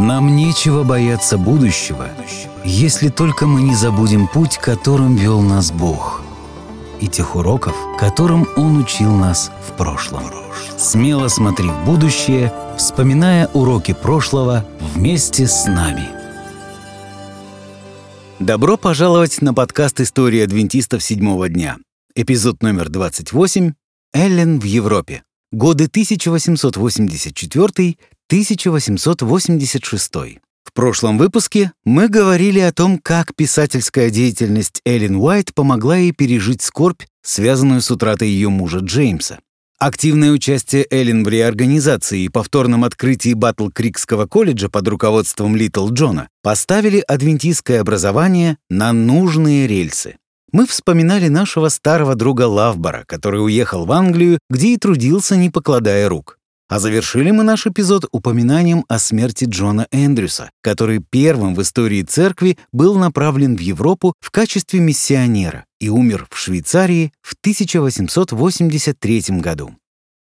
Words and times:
Нам 0.00 0.34
нечего 0.34 0.82
бояться 0.82 1.36
будущего, 1.36 2.08
если 2.64 3.10
только 3.10 3.46
мы 3.46 3.60
не 3.60 3.74
забудем 3.74 4.28
путь, 4.28 4.56
которым 4.56 5.14
вел 5.14 5.42
нас 5.42 5.70
Бог, 5.70 6.22
и 7.02 7.06
тех 7.06 7.36
уроков, 7.36 7.76
которым 7.98 8.48
Он 8.56 8.78
учил 8.78 9.14
нас 9.14 9.52
в 9.68 9.76
прошлом. 9.76 10.22
Смело 10.78 11.28
смотри 11.28 11.68
в 11.68 11.84
будущее, 11.84 12.50
вспоминая 12.78 13.48
уроки 13.48 13.92
прошлого 13.92 14.64
вместе 14.94 15.46
с 15.46 15.66
нами. 15.66 16.08
Добро 18.38 18.78
пожаловать 18.78 19.42
на 19.42 19.52
подкаст 19.52 20.00
«История 20.00 20.44
адвентистов 20.44 21.02
седьмого 21.02 21.50
дня». 21.50 21.76
Эпизод 22.14 22.62
номер 22.62 22.88
28 22.88 23.74
«Эллен 24.14 24.60
в 24.60 24.64
Европе». 24.64 25.24
Годы 25.52 25.84
1884 25.84 27.96
1886. 28.30 30.12
В 30.62 30.72
прошлом 30.72 31.18
выпуске 31.18 31.72
мы 31.84 32.08
говорили 32.08 32.60
о 32.60 32.72
том, 32.72 33.00
как 33.00 33.34
писательская 33.34 34.08
деятельность 34.08 34.80
Эллен 34.84 35.16
Уайт 35.16 35.52
помогла 35.52 35.96
ей 35.96 36.12
пережить 36.12 36.62
скорбь, 36.62 37.02
связанную 37.22 37.80
с 37.82 37.90
утратой 37.90 38.28
ее 38.28 38.48
мужа 38.48 38.78
Джеймса. 38.78 39.40
Активное 39.80 40.30
участие 40.30 40.86
Эллен 40.92 41.24
в 41.24 41.28
реорганизации 41.28 42.20
и 42.20 42.28
повторном 42.28 42.84
открытии 42.84 43.34
Батл-Крикского 43.34 44.28
колледжа 44.28 44.68
под 44.68 44.86
руководством 44.86 45.56
Литл 45.56 45.90
Джона 45.90 46.28
поставили 46.40 47.00
адвентистское 47.00 47.80
образование 47.80 48.58
на 48.68 48.92
нужные 48.92 49.66
рельсы. 49.66 50.18
Мы 50.52 50.68
вспоминали 50.68 51.26
нашего 51.26 51.68
старого 51.68 52.14
друга 52.14 52.42
Лавбора, 52.42 53.02
который 53.08 53.44
уехал 53.44 53.86
в 53.86 53.90
Англию, 53.90 54.38
где 54.48 54.74
и 54.74 54.76
трудился, 54.76 55.34
не 55.34 55.50
покладая 55.50 56.08
рук. 56.08 56.36
А 56.70 56.78
завершили 56.78 57.32
мы 57.32 57.42
наш 57.42 57.66
эпизод 57.66 58.04
упоминанием 58.12 58.84
о 58.86 59.00
смерти 59.00 59.44
Джона 59.44 59.88
Эндрюса, 59.90 60.50
который 60.62 61.02
первым 61.10 61.56
в 61.56 61.62
истории 61.62 62.02
церкви 62.02 62.58
был 62.70 62.94
направлен 62.94 63.56
в 63.56 63.60
Европу 63.60 64.14
в 64.20 64.30
качестве 64.30 64.78
миссионера 64.78 65.64
и 65.80 65.88
умер 65.88 66.28
в 66.30 66.38
Швейцарии 66.38 67.12
в 67.22 67.34
1883 67.40 69.40
году. 69.40 69.74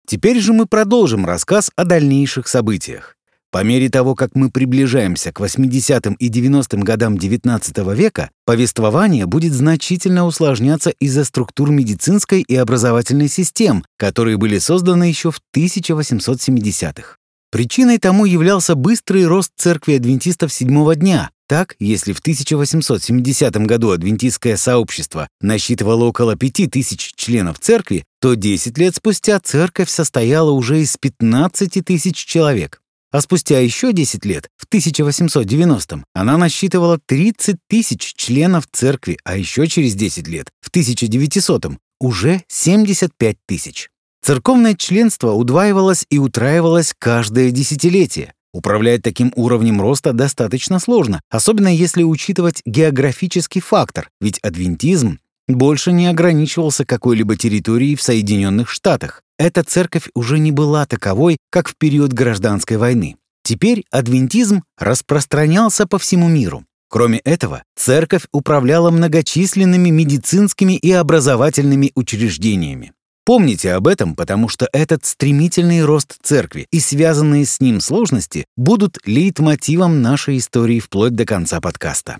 Теперь 0.08 0.40
же 0.40 0.54
мы 0.54 0.68
продолжим 0.68 1.26
рассказ 1.26 1.70
о 1.76 1.84
дальнейших 1.84 2.48
событиях. 2.48 3.17
По 3.50 3.64
мере 3.64 3.90
того, 3.90 4.14
как 4.14 4.36
мы 4.36 4.52
приближаемся 4.52 5.32
к 5.32 5.40
80-м 5.40 6.16
и 6.16 6.30
90-м 6.30 6.82
годам 6.82 7.16
XIX 7.16 7.96
века, 7.96 8.30
повествование 8.46 9.26
будет 9.26 9.54
значительно 9.54 10.26
усложняться 10.26 10.90
из-за 11.00 11.24
структур 11.24 11.72
медицинской 11.72 12.42
и 12.42 12.56
образовательной 12.56 13.30
систем, 13.30 13.86
которые 13.98 14.38
были 14.38 14.58
созданы 14.60 15.06
еще 15.06 15.32
в 15.32 15.40
1870-х. 15.56 17.16
Причиной 17.50 17.98
тому 17.98 18.26
являлся 18.26 18.76
быстрый 18.76 19.26
рост 19.26 19.52
церкви 19.56 19.94
адвентистов 19.94 20.52
седьмого 20.52 20.96
дня. 20.96 21.30
Так, 21.48 21.78
если 21.80 22.12
в 22.12 22.20
1870 22.20 23.56
году 23.66 23.92
адвентистское 23.92 24.58
сообщество 24.58 25.30
насчитывало 25.40 26.04
около 26.04 26.36
5000 26.36 27.14
членов 27.16 27.60
церкви, 27.60 28.04
то 28.20 28.34
10 28.34 28.78
лет 28.78 28.98
спустя 28.98 29.40
церковь 29.40 29.90
состояла 29.90 30.52
уже 30.52 30.82
из 30.82 30.98
15 30.98 31.86
тысяч 31.86 32.18
человек. 32.18 32.82
А 33.12 33.22
спустя 33.22 33.60
еще 33.60 33.94
10 33.94 34.26
лет, 34.26 34.50
в 34.58 34.68
1890-м, 34.68 36.06
она 36.14 36.38
насчитывала 36.38 37.00
30 37.06 37.56
тысяч 37.70 38.14
членов 38.16 38.66
церкви, 38.72 39.18
а 39.24 39.38
еще 39.38 39.68
через 39.68 39.96
10 39.96 40.28
лет, 40.28 40.50
в 40.60 40.70
1900-м, 40.70 41.80
уже 42.00 42.44
75 42.50 43.38
тысяч. 43.46 43.90
Церковное 44.22 44.74
членство 44.76 45.32
удваивалось 45.32 46.06
и 46.10 46.18
утраивалось 46.18 46.94
каждое 47.00 47.52
десятилетие. 47.52 48.34
Управлять 48.54 49.04
таким 49.04 49.32
уровнем 49.36 49.80
роста 49.80 50.14
достаточно 50.14 50.80
сложно, 50.80 51.22
особенно 51.30 51.74
если 51.74 52.04
учитывать 52.04 52.62
географический 52.66 53.62
фактор, 53.62 54.10
ведь 54.20 54.40
адвентизм 54.40 55.20
больше 55.54 55.92
не 55.92 56.08
ограничивался 56.08 56.86
какой-либо 56.86 57.36
территорией 57.36 57.96
в 57.96 58.02
Соединенных 58.02 58.70
Штатах. 58.70 59.22
Эта 59.38 59.64
церковь 59.64 60.10
уже 60.14 60.40
не 60.40 60.52
была 60.52 60.86
таковой, 60.86 61.38
как 61.50 61.70
в 61.70 61.76
период 61.78 62.14
гражданской 62.14 62.78
войны. 62.78 63.16
Теперь 63.44 63.86
адвентизм 63.92 64.64
распространялся 64.78 65.86
по 65.88 66.00
всему 66.00 66.28
миру. 66.28 66.66
Кроме 66.90 67.20
этого, 67.20 67.64
церковь 67.76 68.26
управляла 68.32 68.92
многочисленными 68.92 69.90
медицинскими 69.90 70.74
и 70.74 70.92
образовательными 70.92 71.92
учреждениями. 71.96 72.94
Помните 73.26 73.74
об 73.74 73.88
этом, 73.88 74.16
потому 74.16 74.48
что 74.48 74.70
этот 74.72 75.06
стремительный 75.06 75.84
рост 75.84 76.16
церкви 76.24 76.66
и 76.72 76.80
связанные 76.80 77.46
с 77.46 77.60
ним 77.60 77.82
сложности 77.82 78.46
будут 78.56 79.00
лейтмотивом 79.06 80.02
нашей 80.02 80.38
истории 80.38 80.80
вплоть 80.80 81.14
до 81.14 81.26
конца 81.26 81.60
подкаста. 81.60 82.20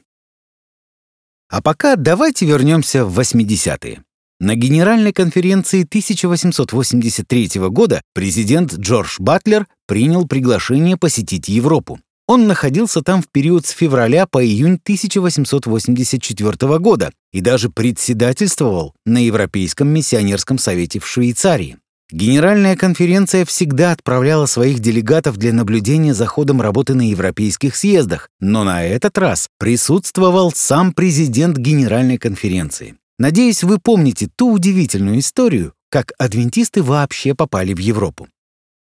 А 1.50 1.62
пока 1.62 1.96
давайте 1.96 2.46
вернемся 2.46 3.06
в 3.06 3.20
80-е. 3.20 4.04
На 4.40 4.56
Генеральной 4.56 5.14
конференции 5.14 5.84
1883 5.84 7.50
года 7.70 8.02
президент 8.14 8.76
Джордж 8.76 9.16
Батлер 9.18 9.66
принял 9.88 10.28
приглашение 10.28 10.98
посетить 10.98 11.48
Европу. 11.48 12.00
Он 12.28 12.46
находился 12.46 13.02
там 13.02 13.22
в 13.22 13.30
период 13.32 13.66
с 13.66 13.70
февраля 13.70 14.28
по 14.28 14.46
июнь 14.46 14.80
1884 14.84 16.80
года 16.80 17.12
и 17.32 17.40
даже 17.40 17.70
председательствовал 17.70 18.94
на 19.06 19.18
Европейском 19.24 19.88
миссионерском 19.88 20.60
совете 20.60 21.00
в 21.00 21.08
Швейцарии. 21.08 21.78
Генеральная 22.10 22.78
конференция 22.78 23.44
всегда 23.44 23.92
отправляла 23.92 24.46
своих 24.46 24.80
делегатов 24.80 25.36
для 25.36 25.52
наблюдения 25.52 26.14
за 26.14 26.26
ходом 26.26 26.62
работы 26.62 26.94
на 26.94 27.10
европейских 27.10 27.76
съездах, 27.76 28.30
но 28.40 28.64
на 28.64 28.86
этот 28.86 29.18
раз 29.18 29.50
присутствовал 29.60 30.54
сам 30.54 30.94
президент 30.94 31.58
Генеральной 31.58 32.18
конференции. 32.18 32.96
Надеюсь, 33.20 33.62
вы 33.64 33.78
помните 33.78 34.30
ту 34.34 34.54
удивительную 34.54 35.20
историю, 35.20 35.74
как 35.90 36.14
адвентисты 36.18 36.82
вообще 36.82 37.36
попали 37.36 37.74
в 37.74 37.80
Европу. 37.80 38.30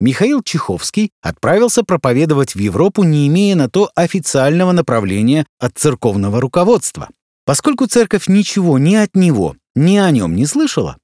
Михаил 0.00 0.42
Чеховский 0.42 1.10
отправился 1.22 1.84
проповедовать 1.84 2.56
в 2.56 2.58
Европу, 2.58 3.04
не 3.04 3.28
имея 3.28 3.54
на 3.54 3.70
то 3.70 3.90
официального 3.94 4.72
направления 4.72 5.46
от 5.60 5.78
церковного 5.78 6.40
руководства. 6.40 7.08
Поскольку 7.46 7.86
церковь 7.86 8.26
ничего 8.26 8.76
ни 8.78 8.96
от 8.96 9.14
него, 9.14 9.54
ни 9.76 9.98
о 9.98 10.10
нем 10.10 10.34
не 10.34 10.46
слышала, 10.46 10.96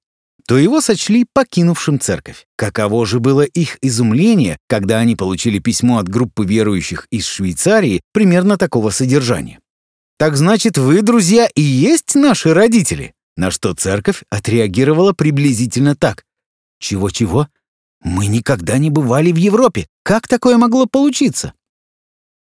то 0.50 0.59
его 0.59 0.81
сочли 0.81 1.27
покинувшим 1.33 2.00
церковь. 2.00 2.44
Каково 2.56 3.06
же 3.06 3.21
было 3.21 3.43
их 3.43 3.78
изумление, 3.83 4.59
когда 4.66 4.99
они 4.99 5.15
получили 5.15 5.61
письмо 5.61 5.99
от 5.99 6.09
группы 6.09 6.44
верующих 6.44 7.06
из 7.12 7.25
Швейцарии 7.25 8.00
примерно 8.12 8.59
такого 8.59 8.91
содержания. 8.91 9.61
«Так 10.19 10.37
значит, 10.37 10.77
вы, 10.77 11.03
друзья, 11.03 11.49
и 11.55 11.62
есть 11.62 12.16
наши 12.16 12.53
родители?» 12.53 13.15
На 13.37 13.53
что 13.53 13.75
церковь 13.75 14.25
отреагировала 14.28 15.12
приблизительно 15.12 15.94
так. 15.94 16.25
«Чего-чего? 16.81 17.47
Мы 18.03 18.27
никогда 18.27 18.77
не 18.78 18.91
бывали 18.91 19.31
в 19.31 19.37
Европе. 19.37 19.87
Как 20.03 20.27
такое 20.27 20.56
могло 20.56 20.87
получиться?» 20.87 21.53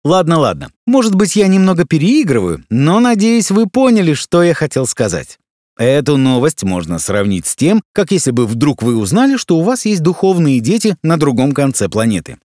Ладно, 0.03 0.39
ладно. 0.39 0.71
Может 0.87 1.13
быть, 1.13 1.35
я 1.35 1.45
немного 1.45 1.85
переигрываю, 1.85 2.65
но 2.71 2.99
надеюсь, 2.99 3.51
вы 3.51 3.67
поняли, 3.67 4.15
что 4.15 4.41
я 4.41 4.55
хотел 4.55 4.87
сказать. 4.87 5.37
Эту 5.79 6.17
новость 6.17 6.63
можно 6.63 6.99
сравнить 6.99 7.45
с 7.47 7.55
тем, 7.55 7.81
как 7.93 8.11
если 8.11 8.31
бы 8.31 8.45
вдруг 8.45 8.83
вы 8.83 8.97
узнали, 8.97 9.37
что 9.37 9.57
у 9.57 9.63
вас 9.63 9.85
есть 9.85 10.03
духовные 10.03 10.59
дети 10.59 10.97
на 11.03 11.15
другом 11.15 11.53
конце 11.53 11.87
планеты. 11.87 12.37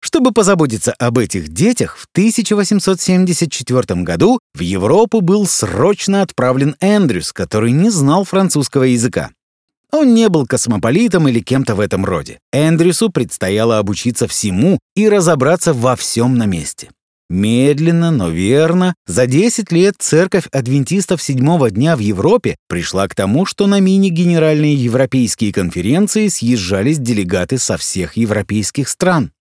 Чтобы 0.00 0.32
позаботиться 0.32 0.92
об 0.94 1.18
этих 1.18 1.48
детях, 1.48 1.96
в 1.96 2.08
1874 2.10 4.02
году 4.02 4.40
в 4.54 4.60
Европу 4.60 5.20
был 5.20 5.46
срочно 5.46 6.22
отправлен 6.22 6.74
Эндрюс, 6.80 7.32
который 7.32 7.70
не 7.70 7.90
знал 7.90 8.24
французского 8.24 8.82
языка. 8.82 9.30
Он 9.92 10.12
не 10.12 10.28
был 10.28 10.46
космополитом 10.46 11.28
или 11.28 11.38
кем-то 11.38 11.76
в 11.76 11.80
этом 11.80 12.04
роде. 12.04 12.40
Эндрюсу 12.52 13.08
предстояло 13.08 13.78
обучиться 13.78 14.26
всему 14.26 14.80
и 14.96 15.08
разобраться 15.08 15.72
во 15.72 15.94
всем 15.94 16.36
на 16.36 16.46
месте. 16.46 16.90
Медленно, 17.28 18.12
но 18.12 18.28
верно, 18.28 18.94
за 19.06 19.26
10 19.26 19.72
лет 19.72 19.96
церковь 19.98 20.46
адвентистов 20.52 21.20
седьмого 21.20 21.70
дня 21.70 21.96
в 21.96 21.98
Европе 21.98 22.56
пришла 22.68 23.08
к 23.08 23.16
тому, 23.16 23.46
что 23.46 23.66
на 23.66 23.80
мини-генеральные 23.80 24.74
европейские 24.76 25.52
конференции 25.52 26.28
съезжались 26.28 26.98
делегаты 26.98 27.58
со 27.58 27.76
всех 27.76 28.16
европейских 28.16 28.88
стран. 28.88 29.32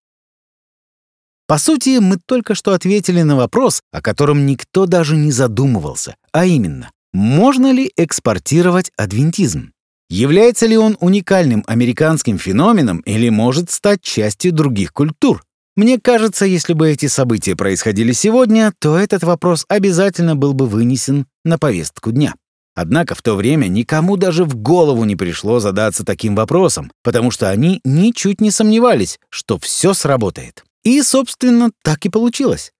По 1.47 1.59
сути, 1.59 1.99
мы 1.99 2.17
только 2.25 2.55
что 2.55 2.73
ответили 2.73 3.21
на 3.21 3.35
вопрос, 3.35 3.81
о 3.91 4.01
котором 4.01 4.47
никто 4.47 4.87
даже 4.87 5.15
не 5.15 5.31
задумывался, 5.31 6.15
а 6.31 6.47
именно, 6.47 6.89
можно 7.13 7.71
ли 7.71 7.91
экспортировать 7.95 8.91
адвентизм? 8.97 9.71
Является 10.09 10.65
ли 10.65 10.75
он 10.75 10.97
уникальным 10.99 11.63
американским 11.67 12.39
феноменом 12.39 12.99
или 13.01 13.29
может 13.29 13.69
стать 13.69 14.01
частью 14.01 14.53
других 14.53 14.91
культур? 14.91 15.44
Мне 15.75 15.99
кажется, 15.99 16.45
если 16.45 16.73
бы 16.73 16.89
эти 16.89 17.07
события 17.07 17.55
происходили 17.55 18.13
сегодня, 18.13 18.73
то 18.79 18.97
этот 18.97 19.23
вопрос 19.23 19.65
обязательно 19.67 20.35
был 20.35 20.53
бы 20.53 20.67
вынесен 20.67 21.25
на 21.43 21.57
повестку 21.57 22.11
дня. 22.11 22.33
Однако 22.75 23.15
в 23.15 23.21
то 23.21 23.35
время 23.35 23.67
никому 23.67 24.15
даже 24.15 24.45
в 24.45 24.55
голову 24.55 25.03
не 25.05 25.15
пришло 25.15 25.59
задаться 25.59 26.05
таким 26.05 26.35
вопросом, 26.35 26.91
потому 27.03 27.31
что 27.31 27.49
они 27.49 27.81
ничуть 27.83 28.41
не 28.41 28.51
сомневались, 28.51 29.19
что 29.29 29.57
все 29.57 29.93
сработает. 29.93 30.63
И, 30.83 31.01
собственно, 31.01 31.71
так 31.83 32.05
и 32.05 32.09
получилось. 32.09 32.71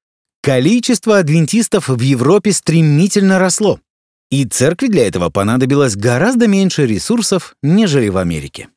Количество 0.41 1.17
адвентистов 1.17 1.89
в 1.89 1.99
Европе 2.01 2.53
стремительно 2.53 3.39
росло. 3.39 3.79
И 4.29 4.45
церкви 4.45 4.87
для 4.87 5.07
этого 5.07 5.29
понадобилось 5.29 5.95
гораздо 5.95 6.47
меньше 6.47 6.85
ресурсов, 6.85 7.55
нежели 7.61 8.09
в 8.09 8.17
Америке. 8.17 8.69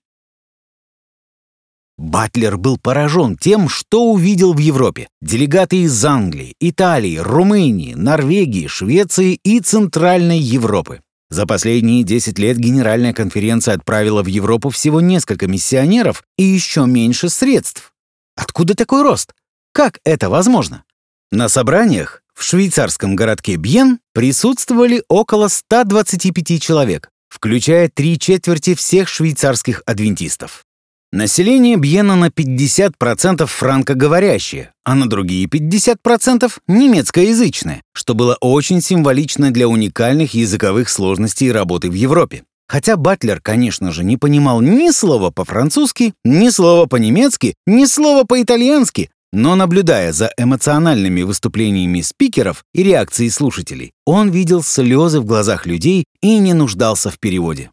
Батлер 1.99 2.57
был 2.57 2.79
поражен 2.79 3.37
тем, 3.37 3.69
что 3.69 4.13
увидел 4.13 4.55
в 4.55 4.59
Европе. 4.59 5.09
Делегаты 5.21 5.79
из 5.79 6.05
Англии, 6.05 6.55
Италии, 6.61 7.19
Румынии, 7.19 7.95
Норвегии, 7.95 8.69
Швеции 8.69 9.35
и 9.43 9.59
Центральной 9.59 10.39
Европы. 10.39 11.01
За 11.29 11.45
последние 11.45 12.05
10 12.05 12.39
лет 12.39 12.57
Генеральная 12.57 13.13
конференция 13.13 13.75
отправила 13.75 14.23
в 14.23 14.27
Европу 14.27 14.71
всего 14.71 15.01
несколько 15.01 15.49
миссионеров 15.49 16.23
и 16.39 16.45
еще 16.45 16.87
меньше 16.87 17.29
средств. 17.29 17.93
Откуда 18.37 18.77
такой 18.77 19.03
рост? 19.03 19.35
Как 19.73 19.99
это 20.05 20.31
возможно? 20.31 20.85
На 21.33 21.49
собраниях 21.49 22.23
в 22.33 22.45
швейцарском 22.45 23.17
городке 23.17 23.57
Бьен 23.57 23.99
присутствовали 24.15 25.03
около 25.09 25.49
125 25.49 26.63
человек, 26.63 27.11
включая 27.29 27.91
три 27.93 28.21
четверти 28.21 28.77
всех 28.77 29.09
швейцарских 29.09 29.83
адвентистов. 29.85 30.65
Население 31.11 31.77
Бьена 31.77 32.17
на 32.17 32.27
50% 32.27 33.47
франкоговорящее, 33.47 34.73
а 34.85 34.95
на 34.95 35.09
другие 35.09 35.47
50% 35.47 36.53
немецкоязычное, 36.67 37.83
что 37.95 38.15
было 38.15 38.37
очень 38.43 38.83
символично 38.83 39.51
для 39.51 39.69
уникальных 39.69 40.35
языковых 40.35 40.91
сложностей 40.91 41.51
работы 41.51 41.89
в 41.89 41.95
Европе. 41.95 42.45
Хотя 42.69 42.99
Батлер, 42.99 43.41
конечно 43.41 43.91
же, 43.91 44.05
не 44.05 44.19
понимал 44.19 44.61
ни 44.61 44.91
слова 44.91 45.31
по-французски, 45.31 46.13
ни 46.27 46.51
слова 46.51 46.85
по-немецки, 46.85 47.55
ни 47.67 47.87
слова 47.87 48.25
по-итальянски, 48.25 49.09
но 49.33 49.57
наблюдая 49.57 50.13
за 50.13 50.31
эмоциональными 50.37 51.23
выступлениями 51.23 52.03
спикеров 52.03 52.65
и 52.75 52.83
реакцией 52.83 53.31
слушателей, 53.31 53.93
он 54.05 54.29
видел 54.29 54.63
слезы 54.63 55.21
в 55.21 55.25
глазах 55.25 55.65
людей 55.65 56.05
и 56.21 56.39
не 56.39 56.53
нуждался 56.53 57.11
в 57.11 57.19
переводе. 57.19 57.71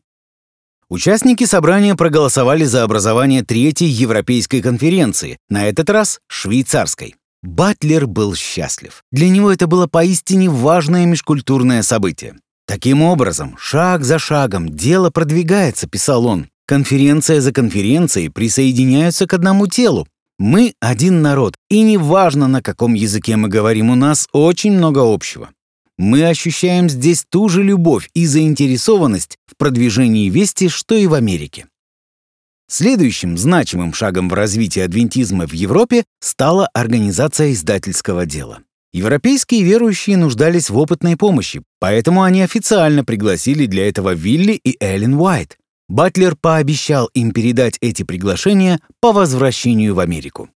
Участники 0.95 1.43
собрания 1.43 1.93
проголосовали 1.95 2.63
за 2.63 2.83
образование 2.83 3.43
Третьей 3.43 3.89
Европейской 3.89 4.61
конференции, 4.61 5.37
на 5.49 5.67
этот 5.67 5.89
раз 5.89 6.21
швейцарской. 6.29 7.15
Батлер 7.43 8.07
был 8.07 8.33
счастлив. 8.33 9.03
Для 9.11 9.27
него 9.27 9.51
это 9.51 9.67
было 9.67 9.87
поистине 9.87 10.49
важное 10.49 11.05
межкультурное 11.05 11.81
событие. 11.81 12.35
Таким 12.65 13.01
образом, 13.01 13.57
шаг 13.59 14.05
за 14.05 14.19
шагом 14.19 14.69
дело 14.69 15.09
продвигается, 15.09 15.85
писал 15.85 16.25
он. 16.27 16.47
Конференция 16.65 17.41
за 17.41 17.51
конференцией 17.51 18.29
присоединяются 18.29 19.27
к 19.27 19.33
одному 19.33 19.67
телу. 19.67 20.07
Мы 20.39 20.75
один 20.79 21.21
народ, 21.21 21.55
и 21.69 21.81
неважно, 21.81 22.47
на 22.47 22.61
каком 22.61 22.93
языке 22.93 23.35
мы 23.35 23.49
говорим, 23.49 23.89
у 23.89 23.95
нас 23.95 24.29
очень 24.31 24.71
много 24.71 24.99
общего 24.99 25.49
мы 25.97 26.27
ощущаем 26.27 26.89
здесь 26.89 27.25
ту 27.29 27.49
же 27.49 27.63
любовь 27.63 28.09
и 28.13 28.25
заинтересованность 28.25 29.37
в 29.45 29.55
продвижении 29.57 30.29
вести, 30.29 30.67
что 30.69 30.95
и 30.95 31.07
в 31.07 31.13
Америке. 31.13 31.67
Следующим 32.67 33.37
значимым 33.37 33.93
шагом 33.93 34.27
в 34.27 34.33
развитии 34.33 34.79
адвентизма 34.79 35.47
в 35.47 35.53
Европе 35.53 36.03
стала 36.19 36.67
организация 36.73 37.51
издательского 37.51 38.25
дела. 38.25 38.59
Европейские 38.91 39.63
верующие 39.63 40.17
нуждались 40.17 40.69
в 40.69 40.77
опытной 40.77 41.17
помощи, 41.17 41.61
поэтому 41.79 42.23
они 42.23 42.41
официально 42.41 43.03
пригласили 43.03 43.65
для 43.65 43.87
этого 43.87 44.13
Вилли 44.13 44.53
и 44.53 44.77
Эллен 44.79 45.15
Уайт. 45.15 45.57
Батлер 45.87 46.35
пообещал 46.35 47.07
им 47.13 47.31
передать 47.31 47.77
эти 47.81 48.03
приглашения 48.03 48.79
по 49.01 49.11
возвращению 49.11 49.93
в 49.93 49.99
Америку. 49.99 50.49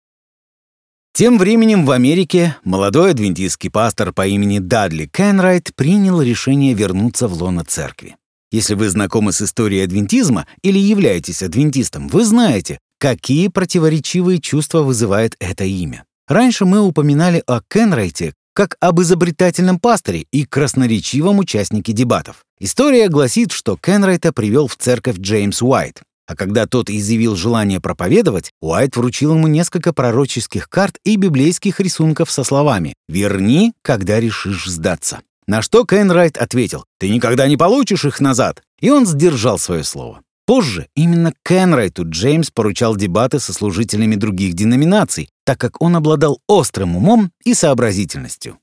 Тем 1.14 1.38
временем 1.38 1.86
в 1.86 1.92
Америке 1.92 2.56
молодой 2.64 3.12
адвентистский 3.12 3.70
пастор 3.70 4.14
по 4.14 4.26
имени 4.26 4.60
Дадли 4.60 5.06
Кенрайт 5.06 5.72
принял 5.76 6.22
решение 6.22 6.74
вернуться 6.74 7.28
в 7.28 7.34
лоно 7.34 7.66
церкви. 7.66 8.16
Если 8.52 8.74
вы 8.74 8.90
знакомы 8.90 9.32
с 9.32 9.42
историей 9.42 9.84
адвентизма 9.84 10.48
или 10.64 10.80
являетесь 10.80 11.44
адвентистом, 11.44 12.08
вы 12.08 12.24
знаете, 12.24 12.80
какие 13.00 13.48
противоречивые 13.48 14.40
чувства 14.40 14.82
вызывает 14.82 15.36
это 15.40 15.66
имя. 15.66 16.06
Раньше 16.28 16.66
мы 16.66 16.80
упоминали 16.80 17.44
о 17.48 17.62
Кенрайте 17.68 18.34
как 18.54 18.76
об 18.80 19.00
изобретательном 19.00 19.80
пасторе 19.80 20.26
и 20.32 20.44
красноречивом 20.44 21.40
участнике 21.40 21.94
дебатов. 21.94 22.44
История 22.60 23.08
гласит, 23.08 23.52
что 23.52 23.78
Кенрайта 23.78 24.34
привел 24.34 24.68
в 24.68 24.76
церковь 24.76 25.18
Джеймс 25.18 25.62
Уайт. 25.62 26.02
А 26.30 26.36
когда 26.36 26.68
тот 26.68 26.92
изъявил 26.92 27.36
желание 27.36 27.81
проповедовать, 27.81 28.52
Уайт 28.62 28.96
вручил 28.96 29.34
ему 29.34 29.48
несколько 29.48 29.94
пророческих 29.94 30.70
карт 30.70 31.00
и 31.04 31.16
библейских 31.16 31.80
рисунков 31.80 32.30
со 32.30 32.44
словами 32.44 32.94
«Верни, 33.08 33.74
когда 33.81 34.20
решишь 34.20 34.68
сдаться». 34.68 35.22
На 35.48 35.64
что 35.64 35.86
Кенрайт 35.86 36.38
ответил 36.38 36.86
«Ты 37.00 37.10
никогда 37.10 37.48
не 37.48 37.58
получишь 37.58 38.06
их 38.06 38.20
назад». 38.20 38.62
И 38.80 38.92
он 38.92 39.08
сдержал 39.08 39.58
свое 39.58 39.84
слово. 39.84 40.22
Позже 40.46 40.86
именно 40.96 41.34
Кенрайту 41.44 42.08
Джеймс 42.08 42.52
поручал 42.52 42.96
дебаты 42.96 43.40
со 43.40 43.52
служителями 43.52 44.14
других 44.14 44.54
деноминаций, 44.54 45.30
так 45.46 45.60
как 45.60 45.82
он 45.82 45.96
обладал 45.96 46.42
острым 46.48 46.96
умом 46.96 47.32
и 47.44 47.56
сообразительностью. 47.56 48.60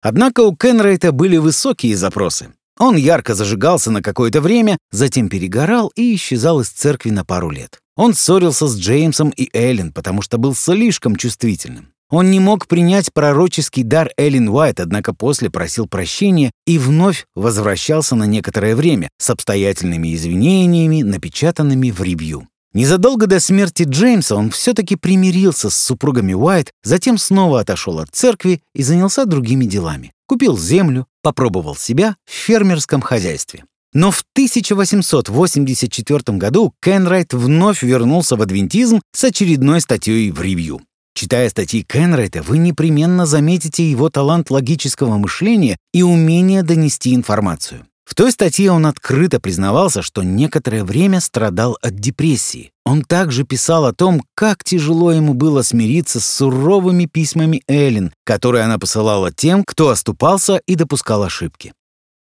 Однако 0.00 0.40
у 0.40 0.56
Кенрайта 0.56 1.12
были 1.12 1.36
высокие 1.36 1.96
запросы. 1.96 2.52
Он 2.78 2.96
ярко 2.96 3.34
зажигался 3.34 3.90
на 3.90 4.02
какое-то 4.02 4.40
время, 4.40 4.78
затем 4.90 5.28
перегорал 5.28 5.92
и 5.94 6.14
исчезал 6.14 6.60
из 6.60 6.68
церкви 6.68 7.10
на 7.10 7.24
пару 7.24 7.50
лет. 7.50 7.78
Он 7.96 8.14
ссорился 8.14 8.66
с 8.66 8.78
Джеймсом 8.78 9.30
и 9.30 9.50
Эллен, 9.52 9.92
потому 9.92 10.22
что 10.22 10.38
был 10.38 10.54
слишком 10.54 11.16
чувствительным. 11.16 11.92
Он 12.10 12.30
не 12.30 12.40
мог 12.40 12.66
принять 12.66 13.12
пророческий 13.12 13.82
дар 13.82 14.10
Эллен 14.18 14.48
Уайт, 14.48 14.80
однако 14.80 15.14
после 15.14 15.48
просил 15.48 15.86
прощения 15.86 16.50
и 16.66 16.78
вновь 16.78 17.24
возвращался 17.34 18.16
на 18.16 18.24
некоторое 18.24 18.76
время 18.76 19.08
с 19.18 19.30
обстоятельными 19.30 20.14
извинениями, 20.14 21.02
напечатанными 21.02 21.90
в 21.90 22.02
ревью. 22.02 22.48
Незадолго 22.74 23.26
до 23.26 23.40
смерти 23.40 23.84
Джеймса 23.86 24.34
он 24.34 24.50
все-таки 24.50 24.96
примирился 24.96 25.70
с 25.70 25.74
супругами 25.74 26.32
Уайт, 26.32 26.70
затем 26.82 27.18
снова 27.18 27.60
отошел 27.60 27.98
от 27.98 28.10
церкви 28.12 28.60
и 28.74 28.82
занялся 28.82 29.26
другими 29.26 29.66
делами. 29.66 30.12
Купил 30.32 30.56
землю, 30.56 31.04
попробовал 31.20 31.76
себя 31.76 32.16
в 32.24 32.30
фермерском 32.30 33.02
хозяйстве. 33.02 33.66
Но 33.92 34.10
в 34.10 34.24
1884 34.32 36.38
году 36.38 36.72
Кенрайт 36.80 37.34
вновь 37.34 37.82
вернулся 37.82 38.36
в 38.36 38.40
адвентизм 38.40 39.02
с 39.14 39.24
очередной 39.24 39.82
статьей 39.82 40.30
в 40.30 40.40
ревью. 40.40 40.80
Читая 41.14 41.50
статьи 41.50 41.84
Кенрайта, 41.86 42.40
вы 42.40 42.56
непременно 42.56 43.26
заметите 43.26 43.90
его 43.90 44.08
талант 44.08 44.50
логического 44.50 45.18
мышления 45.18 45.76
и 45.92 46.02
умение 46.02 46.62
донести 46.62 47.14
информацию. 47.14 47.84
В 48.12 48.14
той 48.14 48.30
статье 48.30 48.70
он 48.70 48.84
открыто 48.84 49.40
признавался, 49.40 50.02
что 50.02 50.22
некоторое 50.22 50.84
время 50.84 51.18
страдал 51.18 51.78
от 51.80 51.94
депрессии. 51.94 52.70
Он 52.84 53.04
также 53.04 53.44
писал 53.44 53.86
о 53.86 53.94
том, 53.94 54.22
как 54.34 54.64
тяжело 54.64 55.12
ему 55.12 55.32
было 55.32 55.62
смириться 55.62 56.20
с 56.20 56.26
суровыми 56.26 57.06
письмами 57.06 57.62
Эллен, 57.66 58.12
которые 58.24 58.64
она 58.64 58.78
посылала 58.78 59.32
тем, 59.32 59.64
кто 59.64 59.88
оступался 59.88 60.60
и 60.66 60.74
допускал 60.74 61.22
ошибки. 61.22 61.72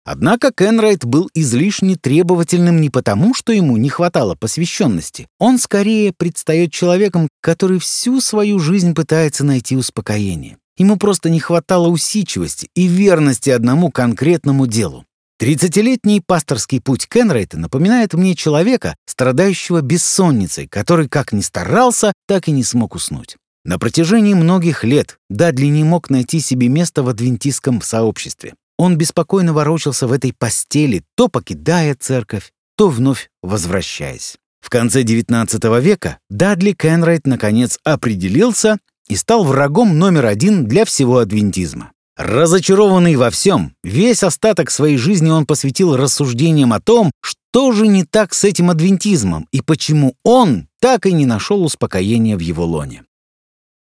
Однако 0.05 0.51
Кенрайт 0.53 1.05
был 1.05 1.31
излишне 1.33 1.95
требовательным 1.95 2.81
не 2.81 2.91
потому, 2.91 3.33
что 3.33 3.53
ему 3.53 3.77
не 3.77 3.89
хватало 3.89 4.35
посвященности. 4.35 5.29
Он 5.39 5.61
скорее 5.61 6.13
предстает 6.13 6.73
человеком, 6.73 7.29
который 7.41 7.79
всю 7.79 8.21
свою 8.21 8.59
жизнь 8.59 8.97
пытается 8.97 9.45
найти 9.45 9.77
успокоение. 9.77 10.57
Ему 10.77 10.97
просто 10.97 11.31
не 11.31 11.39
хватало 11.39 11.87
усидчивости 11.87 12.69
и 12.75 12.89
верности 12.89 13.51
одному 13.51 13.93
конкретному 13.93 14.67
делу. 14.67 15.05
Тридцатилетний 15.39 16.21
пасторский 16.21 16.81
путь 16.81 17.07
Кенрейта 17.09 17.59
напоминает 17.59 18.13
мне 18.13 18.35
человека, 18.35 18.97
страдающего 19.07 19.83
бессонницей, 19.83 20.67
который 20.67 21.09
как 21.09 21.33
ни 21.33 21.43
старался, 21.43 22.13
так 22.27 22.49
и 22.49 22.51
не 22.51 22.65
смог 22.65 22.97
уснуть. 22.97 23.37
На 23.65 23.79
протяжении 23.79 24.35
многих 24.35 24.83
лет 24.83 25.19
Дадли 25.31 25.67
не 25.67 25.85
мог 25.85 26.11
найти 26.11 26.41
себе 26.41 26.67
место 26.67 27.05
в 27.05 27.09
адвентистском 27.09 27.83
сообществе. 27.83 28.55
Он 28.79 28.97
беспокойно 28.97 29.53
ворочался 29.53 30.09
в 30.09 30.13
этой 30.13 30.33
постели, 30.33 31.05
то 31.17 31.29
покидая 31.29 31.95
церковь, 31.95 32.51
то 32.77 32.89
вновь 32.89 33.31
возвращаясь. 33.41 34.39
В 34.61 34.71
конце 34.71 35.03
XIX 35.05 35.81
века 35.81 36.19
Дадли 36.29 36.73
Кенрайт 36.73 37.29
наконец 37.29 37.79
определился 37.85 38.79
и 39.09 39.15
стал 39.15 39.45
врагом 39.45 39.99
номер 39.99 40.27
один 40.27 40.67
для 40.67 40.85
всего 40.85 41.19
адвентизма. 41.19 41.93
Разочарованный 42.19 43.15
во 43.15 43.31
всем, 43.31 43.77
весь 43.85 44.25
остаток 44.25 44.73
своей 44.73 44.97
жизни 44.97 45.31
он 45.31 45.47
посвятил 45.47 45.97
рассуждениям 45.97 46.73
о 46.73 46.81
том, 46.81 47.13
что 47.23 47.71
же 47.71 47.87
не 47.87 48.03
так 48.03 48.35
с 48.35 48.43
этим 48.43 48.71
адвентизмом 48.71 49.47
и 49.53 49.61
почему 49.61 50.17
он 50.25 50.67
так 50.81 51.07
и 51.07 51.13
не 51.13 51.27
нашел 51.27 51.63
успокоения 51.63 52.37
в 52.37 52.41
его 52.41 52.67
лоне. 52.67 53.05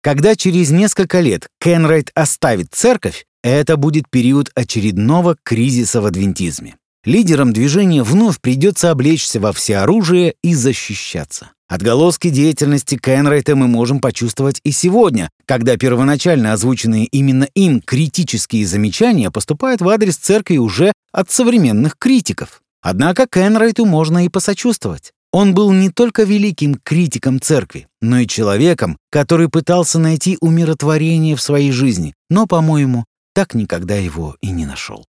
Когда 0.02 0.36
через 0.36 0.70
несколько 0.70 1.18
лет 1.18 1.48
Кенрайт 1.60 2.12
оставит 2.14 2.68
церковь, 2.72 3.26
это 3.42 3.76
будет 3.76 4.08
период 4.08 4.52
очередного 4.54 5.36
кризиса 5.42 6.00
в 6.00 6.06
адвентизме. 6.06 6.76
Лидерам 7.04 7.52
движения 7.52 8.04
вновь 8.04 8.40
придется 8.40 8.92
облечься 8.92 9.40
во 9.40 9.52
всеоружие 9.52 10.36
и 10.44 10.54
защищаться. 10.54 11.50
Отголоски 11.72 12.28
деятельности 12.28 12.98
Кенрайта 12.98 13.56
мы 13.56 13.66
можем 13.66 13.98
почувствовать 13.98 14.60
и 14.62 14.72
сегодня, 14.72 15.30
когда 15.46 15.78
первоначально 15.78 16.52
озвученные 16.52 17.06
именно 17.06 17.44
им 17.54 17.80
критические 17.80 18.66
замечания 18.66 19.30
поступают 19.30 19.80
в 19.80 19.88
адрес 19.88 20.18
церкви 20.18 20.58
уже 20.58 20.92
от 21.12 21.30
современных 21.30 21.96
критиков. 21.96 22.60
Однако 22.82 23.26
Кенрайту 23.26 23.86
можно 23.86 24.26
и 24.26 24.28
посочувствовать. 24.28 25.12
Он 25.32 25.54
был 25.54 25.72
не 25.72 25.88
только 25.88 26.24
великим 26.24 26.74
критиком 26.74 27.40
церкви, 27.40 27.86
но 28.02 28.18
и 28.18 28.26
человеком, 28.26 28.98
который 29.10 29.48
пытался 29.48 29.98
найти 29.98 30.36
умиротворение 30.42 31.36
в 31.36 31.40
своей 31.40 31.72
жизни, 31.72 32.12
но, 32.28 32.46
по-моему, 32.46 33.06
так 33.34 33.54
никогда 33.54 33.94
его 33.94 34.36
и 34.42 34.50
не 34.50 34.66
нашел. 34.66 35.06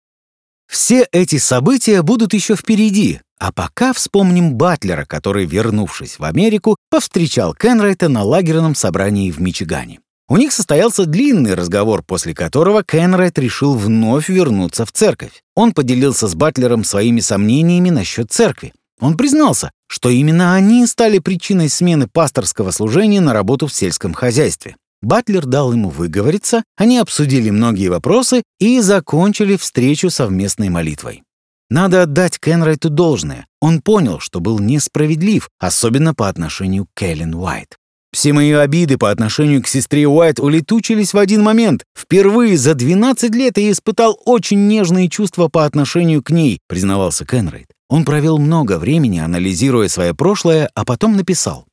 Все 0.68 1.08
эти 1.10 1.38
события 1.38 2.02
будут 2.02 2.32
еще 2.32 2.54
впереди, 2.54 3.20
а 3.42 3.50
пока 3.50 3.92
вспомним 3.92 4.54
Батлера, 4.54 5.04
который, 5.04 5.46
вернувшись 5.46 6.20
в 6.20 6.22
Америку, 6.22 6.76
повстречал 6.90 7.54
Кенрайта 7.54 8.08
на 8.08 8.22
лагерном 8.22 8.76
собрании 8.76 9.32
в 9.32 9.40
Мичигане. 9.40 9.98
У 10.28 10.36
них 10.36 10.52
состоялся 10.52 11.06
длинный 11.06 11.54
разговор, 11.54 12.04
после 12.04 12.34
которого 12.34 12.84
Кенрайт 12.84 13.40
решил 13.40 13.74
вновь 13.74 14.28
вернуться 14.28 14.86
в 14.86 14.92
церковь. 14.92 15.42
Он 15.56 15.72
поделился 15.72 16.28
с 16.28 16.36
Батлером 16.36 16.84
своими 16.84 17.18
сомнениями 17.18 17.90
насчет 17.90 18.30
церкви. 18.30 18.74
Он 19.00 19.16
признался, 19.16 19.72
что 19.88 20.08
именно 20.08 20.54
они 20.54 20.86
стали 20.86 21.18
причиной 21.18 21.68
смены 21.68 22.06
пасторского 22.06 22.70
служения 22.70 23.20
на 23.20 23.32
работу 23.32 23.66
в 23.66 23.74
сельском 23.74 24.14
хозяйстве. 24.14 24.76
Батлер 25.02 25.46
дал 25.46 25.72
ему 25.72 25.90
выговориться, 25.90 26.62
они 26.76 26.98
обсудили 26.98 27.50
многие 27.50 27.88
вопросы 27.88 28.44
и 28.60 28.78
закончили 28.78 29.56
встречу 29.56 30.10
совместной 30.10 30.68
молитвой. 30.68 31.24
Надо 31.72 32.02
отдать 32.02 32.38
Кенрайту 32.38 32.90
должное. 32.90 33.46
Он 33.58 33.80
понял, 33.80 34.20
что 34.20 34.40
был 34.40 34.58
несправедлив, 34.58 35.48
особенно 35.58 36.12
по 36.12 36.28
отношению 36.28 36.86
к 36.92 37.02
Эллен 37.02 37.34
Уайт. 37.34 37.78
Все 38.12 38.34
мои 38.34 38.52
обиды 38.52 38.98
по 38.98 39.10
отношению 39.10 39.62
к 39.62 39.68
сестре 39.68 40.06
Уайт 40.06 40.38
улетучились 40.38 41.14
в 41.14 41.18
один 41.18 41.42
момент. 41.42 41.84
Впервые 41.98 42.58
за 42.58 42.74
12 42.74 43.34
лет 43.34 43.56
я 43.56 43.72
испытал 43.72 44.20
очень 44.26 44.66
нежные 44.66 45.08
чувства 45.08 45.48
по 45.48 45.64
отношению 45.64 46.22
к 46.22 46.28
ней, 46.28 46.58
признавался 46.68 47.24
Кенрайт. 47.24 47.68
Он 47.88 48.04
провел 48.04 48.36
много 48.36 48.78
времени, 48.78 49.20
анализируя 49.20 49.88
свое 49.88 50.14
прошлое, 50.14 50.68
а 50.74 50.84
потом 50.84 51.16
написал. 51.16 51.64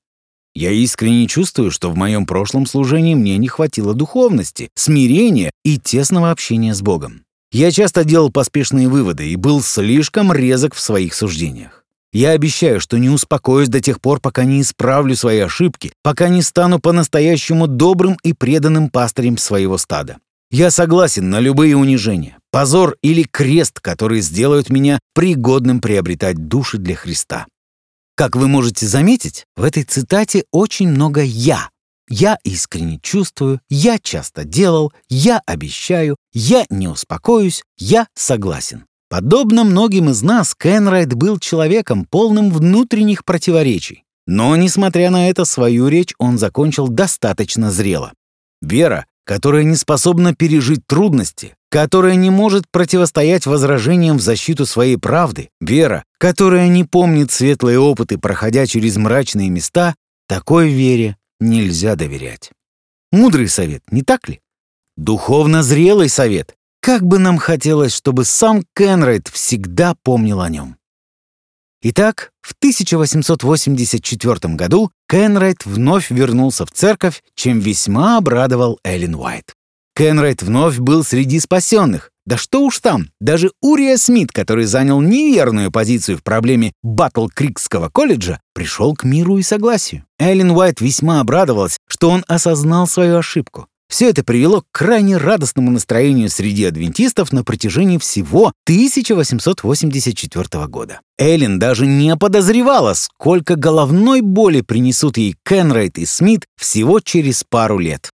«Я 0.56 0.72
искренне 0.72 1.27
чувствую, 1.27 1.72
что 1.72 1.91
в 1.91 1.98
моем 1.98 2.25
прошлом 2.25 2.68
служении 2.68 3.15
мне 3.15 3.36
не 3.38 3.50
хватило 3.50 3.94
духовности, 3.94 4.70
смирения 4.75 5.51
и 5.65 5.77
тесного 5.77 6.32
общения 6.32 6.74
с 6.74 6.82
Богом. 6.82 7.25
Я 7.51 7.72
часто 7.72 8.03
делал 8.03 8.32
поспешные 8.32 8.88
выводы 8.88 9.29
и 9.29 9.36
был 9.36 9.62
слишком 9.62 10.32
резок 10.32 10.75
в 10.75 10.79
своих 10.79 11.15
суждениях. 11.15 11.84
Я 12.12 12.32
обещаю, 12.32 12.79
что 12.79 12.98
не 12.98 13.10
успокоюсь 13.10 13.70
до 13.70 13.82
тех 13.82 14.01
пор, 14.01 14.20
пока 14.20 14.44
не 14.44 14.62
исправлю 14.62 15.15
свои 15.15 15.39
ошибки, 15.39 15.94
пока 16.03 16.29
не 16.29 16.41
стану 16.41 16.79
по-настоящему 16.79 17.68
добрым 17.68 18.18
и 18.24 18.34
преданным 18.34 18.89
пастырем 18.89 19.38
своего 19.38 19.77
стада. 19.77 20.18
Я 20.51 20.72
согласен 20.72 21.29
на 21.29 21.39
любые 21.39 21.75
унижения, 21.75 22.38
позор 22.51 22.98
или 23.03 23.24
крест, 23.24 23.79
которые 23.79 24.22
сделают 24.22 24.70
меня 24.70 24.98
пригодным 25.13 25.82
приобретать 25.82 26.48
души 26.48 26.79
для 26.79 26.96
Христа. 26.96 27.46
Как 28.15 28.36
вы 28.36 28.48
можете 28.48 28.88
заметить, 28.88 29.46
в 29.56 29.63
этой 29.63 29.84
цитате 29.84 30.46
очень 30.51 30.89
много 30.89 31.22
«я», 31.22 31.70
я 32.10 32.38
искренне 32.44 33.00
чувствую, 33.01 33.62
я 33.70 34.00
часто 34.00 34.44
делал, 34.44 34.92
я 35.08 35.42
обещаю, 35.46 36.18
я 36.34 36.66
не 36.70 36.88
успокоюсь, 36.88 37.63
я 37.78 38.08
согласен. 38.16 38.86
Подобно 39.10 39.63
многим 39.63 40.10
из 40.10 40.22
нас, 40.22 40.54
Кенрайт 40.54 41.13
был 41.13 41.39
человеком, 41.39 42.06
полным 42.06 42.51
внутренних 42.51 43.25
противоречий. 43.25 44.04
Но, 44.28 44.56
несмотря 44.56 45.10
на 45.10 45.30
это, 45.30 45.46
свою 45.46 45.88
речь 45.88 46.13
он 46.20 46.38
закончил 46.38 46.88
достаточно 46.88 47.72
зрело. 47.72 48.13
Вера, 48.62 49.08
которая 49.25 49.63
не 49.63 49.75
способна 49.75 50.36
пережить 50.36 50.86
трудности, 50.86 51.56
которая 51.70 52.16
не 52.16 52.30
может 52.30 52.66
противостоять 52.72 53.46
возражениям 53.46 54.18
в 54.18 54.22
защиту 54.22 54.66
своей 54.66 54.98
правды, 54.98 55.50
вера, 55.62 56.04
которая 56.18 56.68
не 56.68 56.84
помнит 56.84 57.32
светлые 57.32 57.80
опыты, 57.80 58.18
проходя 58.18 58.66
через 58.66 58.98
мрачные 58.98 59.50
места, 59.50 59.96
такой 60.28 60.70
вере 60.70 61.16
нельзя 61.39 61.96
доверять. 61.96 62.51
Мудрый 63.12 63.48
совет, 63.48 63.84
не 63.91 64.03
так 64.03 64.27
ли? 64.29 64.41
Духовно 64.98 65.63
зрелый 65.63 66.10
совет. 66.10 66.55
Как 66.81 67.03
бы 67.03 67.19
нам 67.19 67.38
хотелось, 67.38 67.93
чтобы 67.93 68.25
сам 68.25 68.63
Кенрайт 68.75 69.27
всегда 69.27 69.96
помнил 70.03 70.41
о 70.41 70.50
нем. 70.50 70.77
Итак, 71.81 72.31
в 72.41 72.53
1884 72.60 74.55
году 74.55 74.91
Кенрайт 75.08 75.65
вновь 75.65 76.12
вернулся 76.12 76.65
в 76.65 76.72
церковь, 76.72 77.24
чем 77.36 77.60
весьма 77.60 78.17
обрадовал 78.17 78.79
Эллен 78.84 79.15
Уайт. 79.15 79.55
Кенрайт 79.96 80.43
вновь 80.43 80.77
был 80.77 81.03
среди 81.03 81.39
спасенных, 81.39 82.12
да 82.29 82.38
что 82.38 82.62
уж 82.62 82.77
там, 82.77 83.07
даже 83.19 83.51
Урия 83.59 83.98
Смит, 83.98 84.31
который 84.31 84.65
занял 84.65 85.01
неверную 85.01 85.71
позицию 85.71 86.19
в 86.19 86.24
проблеме 86.24 86.74
Батл-Крикского 86.83 87.89
колледжа, 87.89 88.39
пришел 88.53 88.93
к 88.93 89.03
миру 89.03 89.39
и 89.39 89.41
согласию. 89.41 90.05
Эллен 90.19 90.51
Уайт 90.51 90.79
весьма 90.79 91.21
обрадовалась, 91.21 91.79
что 91.88 92.12
он 92.12 92.24
осознал 92.27 92.86
свою 92.86 93.17
ошибку. 93.17 93.65
Все 93.89 94.12
это 94.12 94.24
привело 94.24 94.62
к 94.62 94.65
крайне 94.71 95.17
радостному 95.17 95.71
настроению 95.71 96.29
среди 96.29 96.65
адвентистов 96.65 97.33
на 97.33 97.43
протяжении 97.43 97.98
всего 97.98 98.53
1884 98.65 100.67
года. 100.67 101.01
Эллен 101.17 101.57
даже 101.57 101.88
не 101.88 102.15
подозревала, 102.15 102.93
сколько 102.93 103.55
головной 103.55 104.21
боли 104.21 104.62
принесут 104.62 105.17
ей 105.17 105.36
Кенрайт 105.43 105.98
и 105.98 106.05
Смит 106.05 106.45
всего 106.55 107.00
через 107.00 107.43
пару 107.43 107.79
лет. 107.79 108.12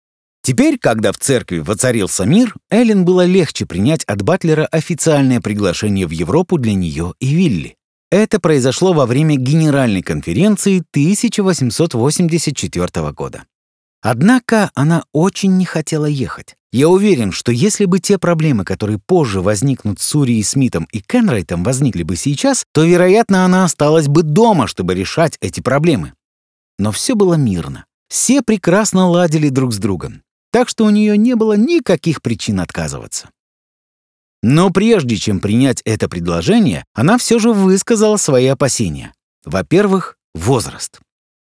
Теперь, 0.42 0.80
когда 0.80 1.12
в 1.12 1.18
церкви 1.18 1.60
воцарился 1.60 2.24
мир, 2.26 2.56
Эллен 2.70 3.04
было 3.06 3.26
легче 3.26 3.66
принять 3.66 4.04
от 4.06 4.22
Батлера 4.22 4.66
официальное 4.66 5.42
приглашение 5.42 6.08
в 6.08 6.12
Европу 6.12 6.58
для 6.58 6.74
нее 6.74 7.14
и 7.20 7.36
Вилли. 7.36 7.76
Это 8.12 8.40
произошло 8.40 8.94
во 8.94 9.06
время 9.06 9.36
Генеральной 9.36 10.02
конференции 10.02 10.82
1884 10.92 13.12
года. 13.12 13.44
Однако 14.02 14.72
она 14.76 15.04
очень 15.12 15.58
не 15.58 15.66
хотела 15.66 16.06
ехать. 16.06 16.56
Я 16.72 16.88
уверен, 16.88 17.34
что 17.34 17.52
если 17.52 17.86
бы 17.86 18.00
те 18.00 18.18
проблемы, 18.18 18.64
которые 18.64 18.98
позже 18.98 19.42
возникнут 19.42 20.00
с 20.00 20.16
Урией 20.16 20.44
Смитом 20.44 20.88
и 20.92 21.02
Кенрайтом, 21.02 21.64
возникли 21.64 22.04
бы 22.04 22.16
сейчас, 22.16 22.64
то, 22.74 22.86
вероятно, 22.86 23.44
она 23.44 23.66
осталась 23.66 24.08
бы 24.08 24.24
дома, 24.24 24.68
чтобы 24.68 24.96
решать 24.96 25.36
эти 25.42 25.60
проблемы. 25.60 26.14
Но 26.78 26.92
все 26.92 27.16
было 27.16 27.34
мирно. 27.34 27.86
Все 28.08 28.42
прекрасно 28.42 29.08
ладили 29.08 29.50
друг 29.50 29.74
с 29.74 29.78
другом 29.78 30.22
так 30.52 30.70
что 30.70 30.86
у 30.86 30.90
нее 30.90 31.18
не 31.18 31.36
было 31.36 31.54
никаких 31.54 32.22
причин 32.22 32.60
отказываться. 32.60 33.30
Но 34.42 34.70
прежде 34.70 35.18
чем 35.18 35.40
принять 35.40 35.82
это 35.84 36.08
предложение, 36.08 36.86
она 36.94 37.18
все 37.18 37.40
же 37.40 37.52
высказала 37.52 38.18
свои 38.18 38.48
опасения. 38.48 39.14
Во-первых, 39.46 40.18
возраст. 40.34 41.00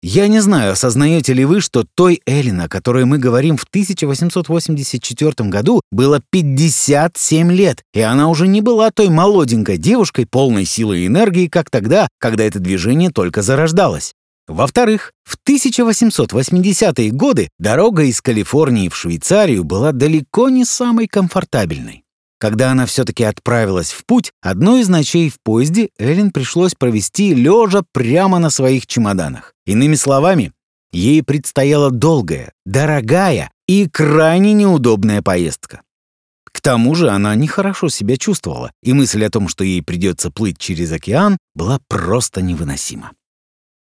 Я 0.03 0.27
не 0.27 0.39
знаю, 0.39 0.71
осознаете 0.71 1.33
ли 1.33 1.45
вы, 1.45 1.61
что 1.61 1.85
той 1.93 2.23
Эллен, 2.25 2.61
о 2.61 2.67
которой 2.67 3.05
мы 3.05 3.19
говорим 3.19 3.55
в 3.55 3.65
1884 3.65 5.47
году, 5.47 5.81
было 5.91 6.19
57 6.31 7.51
лет, 7.51 7.83
и 7.93 8.01
она 8.01 8.27
уже 8.27 8.47
не 8.47 8.61
была 8.61 8.89
той 8.89 9.09
молоденькой 9.09 9.77
девушкой, 9.77 10.25
полной 10.25 10.65
силы 10.65 10.99
и 10.99 11.07
энергии, 11.07 11.45
как 11.45 11.69
тогда, 11.69 12.07
когда 12.19 12.43
это 12.43 12.57
движение 12.57 13.11
только 13.11 13.43
зарождалось. 13.43 14.15
Во-вторых, 14.51 15.13
в 15.23 15.37
1880-е 15.47 17.11
годы 17.11 17.47
дорога 17.57 18.03
из 18.03 18.21
Калифорнии 18.21 18.89
в 18.89 18.95
Швейцарию 18.97 19.63
была 19.63 19.93
далеко 19.93 20.49
не 20.49 20.65
самой 20.65 21.07
комфортабельной. 21.07 22.03
Когда 22.37 22.71
она 22.71 22.85
все-таки 22.85 23.23
отправилась 23.23 23.91
в 23.91 24.05
путь, 24.05 24.31
одной 24.41 24.81
из 24.81 24.89
ночей 24.89 25.29
в 25.29 25.37
поезде 25.41 25.89
Эллен 25.97 26.31
пришлось 26.31 26.75
провести 26.75 27.33
лежа 27.33 27.83
прямо 27.93 28.39
на 28.39 28.49
своих 28.49 28.87
чемоданах. 28.87 29.53
Иными 29.65 29.95
словами, 29.95 30.51
ей 30.91 31.23
предстояла 31.23 31.89
долгая, 31.89 32.51
дорогая 32.65 33.51
и 33.67 33.87
крайне 33.87 34.51
неудобная 34.51 35.21
поездка. 35.21 35.81
К 36.51 36.59
тому 36.59 36.93
же 36.95 37.09
она 37.09 37.35
нехорошо 37.35 37.87
себя 37.87 38.17
чувствовала, 38.17 38.73
и 38.83 38.91
мысль 38.91 39.23
о 39.23 39.29
том, 39.29 39.47
что 39.47 39.63
ей 39.63 39.81
придется 39.81 40.29
плыть 40.29 40.57
через 40.57 40.91
океан, 40.91 41.37
была 41.55 41.79
просто 41.87 42.41
невыносима. 42.41 43.11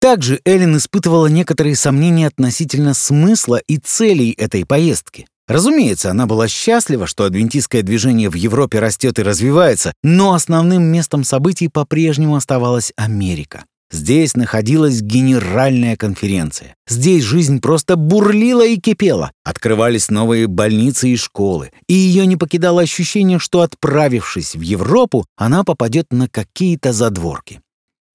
Также 0.03 0.41
Эллен 0.45 0.79
испытывала 0.79 1.29
некоторые 1.29 1.77
сомнения 1.77 2.27
относительно 2.27 2.93
смысла 2.93 3.59
и 3.69 3.77
целей 3.79 4.33
этой 4.33 4.67
поездки. 4.67 5.29
Разумеется, 5.47 6.11
она 6.11 6.27
была 6.27 6.49
счастлива, 6.49 7.07
что 7.07 7.23
адвентистское 7.23 7.83
движение 7.83 8.29
в 8.29 8.35
Европе 8.35 8.81
растет 8.81 9.21
и 9.21 9.23
развивается, 9.23 9.93
но 10.03 10.35
основным 10.35 10.83
местом 10.83 11.23
событий 11.23 11.69
по-прежнему 11.69 12.35
оставалась 12.35 12.93
Америка. 12.97 13.65
Здесь 13.93 14.35
находилась 14.35 15.03
генеральная 15.03 15.97
конференция. 15.97 16.75
Здесь 16.89 17.23
жизнь 17.23 17.61
просто 17.61 17.95
бурлила 17.95 18.67
и 18.67 18.79
кипела. 18.79 19.31
Открывались 19.45 20.11
новые 20.11 20.49
больницы 20.49 21.11
и 21.11 21.17
школы. 21.17 21.71
И 21.87 21.95
ее 21.95 22.27
не 22.27 22.37
покидало 22.37 22.83
ощущение, 22.83 23.39
что, 23.39 23.61
отправившись 23.61 24.57
в 24.57 24.63
Европу, 24.63 25.27
она 25.37 25.63
попадет 25.63 26.07
на 26.11 26.29
какие-то 26.29 26.93
задворки. 26.93 27.61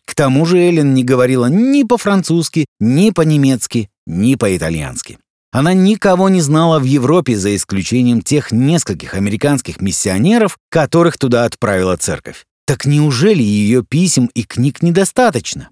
К 0.07 0.15
тому 0.15 0.45
же 0.45 0.57
Эллен 0.57 0.93
не 0.93 1.03
говорила 1.03 1.47
ни 1.47 1.83
по-французски, 1.83 2.65
ни 2.79 3.11
по-немецки, 3.11 3.89
ни 4.07 4.35
по-итальянски. 4.35 5.19
Она 5.51 5.73
никого 5.73 6.29
не 6.29 6.41
знала 6.41 6.79
в 6.79 6.83
Европе, 6.83 7.37
за 7.37 7.55
исключением 7.55 8.21
тех 8.21 8.51
нескольких 8.51 9.15
американских 9.15 9.81
миссионеров, 9.81 10.57
которых 10.69 11.17
туда 11.17 11.43
отправила 11.43 11.97
церковь. 11.97 12.45
Так 12.65 12.85
неужели 12.85 13.43
ее 13.43 13.83
писем 13.83 14.29
и 14.33 14.43
книг 14.43 14.81
недостаточно? 14.81 15.69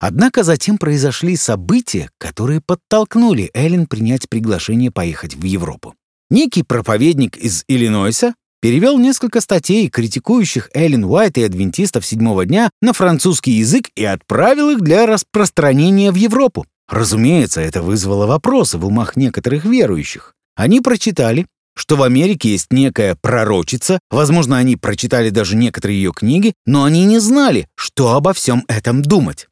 Однако 0.00 0.42
затем 0.42 0.78
произошли 0.78 1.36
события, 1.36 2.10
которые 2.18 2.60
подтолкнули 2.60 3.50
Эллен 3.54 3.86
принять 3.86 4.28
приглашение 4.28 4.90
поехать 4.90 5.34
в 5.34 5.44
Европу. 5.44 5.94
Некий 6.30 6.62
проповедник 6.62 7.36
из 7.36 7.64
Иллинойса 7.68 8.34
перевел 8.60 8.98
несколько 8.98 9.40
статей, 9.40 9.88
критикующих 9.88 10.70
Эллен 10.74 11.04
Уайт 11.04 11.38
и 11.38 11.42
адвентистов 11.42 12.04
седьмого 12.04 12.44
дня, 12.44 12.70
на 12.80 12.92
французский 12.92 13.52
язык 13.52 13.90
и 13.94 14.04
отправил 14.04 14.70
их 14.70 14.80
для 14.80 15.06
распространения 15.06 16.10
в 16.10 16.16
Европу. 16.16 16.66
Разумеется, 16.88 17.60
это 17.60 17.82
вызвало 17.82 18.26
вопросы 18.26 18.78
в 18.78 18.86
умах 18.86 19.16
некоторых 19.16 19.64
верующих. 19.64 20.34
Они 20.56 20.80
прочитали, 20.80 21.46
что 21.76 21.96
в 21.96 22.02
Америке 22.02 22.50
есть 22.50 22.72
некая 22.72 23.16
пророчица, 23.20 24.00
возможно, 24.10 24.56
они 24.56 24.76
прочитали 24.76 25.30
даже 25.30 25.54
некоторые 25.54 26.02
ее 26.02 26.12
книги, 26.12 26.54
но 26.66 26.84
они 26.84 27.04
не 27.04 27.20
знали, 27.20 27.68
что 27.76 28.14
обо 28.14 28.32
всем 28.32 28.64
этом 28.66 29.02
думать. 29.02 29.46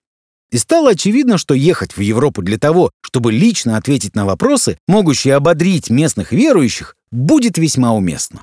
И 0.50 0.58
стало 0.58 0.90
очевидно, 0.90 1.38
что 1.38 1.54
ехать 1.54 1.96
в 1.96 2.00
Европу 2.00 2.42
для 2.42 2.58
того, 2.58 2.90
чтобы 3.02 3.32
лично 3.32 3.76
ответить 3.76 4.14
на 4.14 4.24
вопросы, 4.24 4.78
могущие 4.88 5.34
ободрить 5.34 5.90
местных 5.90 6.32
верующих, 6.32 6.96
будет 7.10 7.58
весьма 7.58 7.94
уместно. 7.94 8.42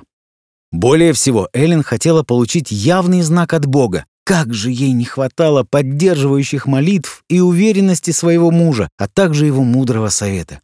Более 0.74 1.12
всего, 1.12 1.48
Эллен 1.52 1.84
хотела 1.84 2.24
получить 2.24 2.72
явный 2.72 3.22
знак 3.22 3.52
от 3.52 3.64
Бога, 3.64 4.06
как 4.24 4.52
же 4.52 4.72
ей 4.72 4.90
не 4.90 5.04
хватало 5.04 5.62
поддерживающих 5.62 6.66
молитв 6.66 7.22
и 7.28 7.38
уверенности 7.38 8.10
своего 8.10 8.50
мужа, 8.50 8.88
а 8.98 9.06
также 9.06 9.46
его 9.46 9.62
мудрого 9.62 10.08
совета. 10.08 10.60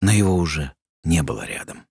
Но 0.00 0.12
его 0.12 0.36
уже 0.36 0.70
не 1.02 1.24
было 1.24 1.44
рядом. 1.44 1.84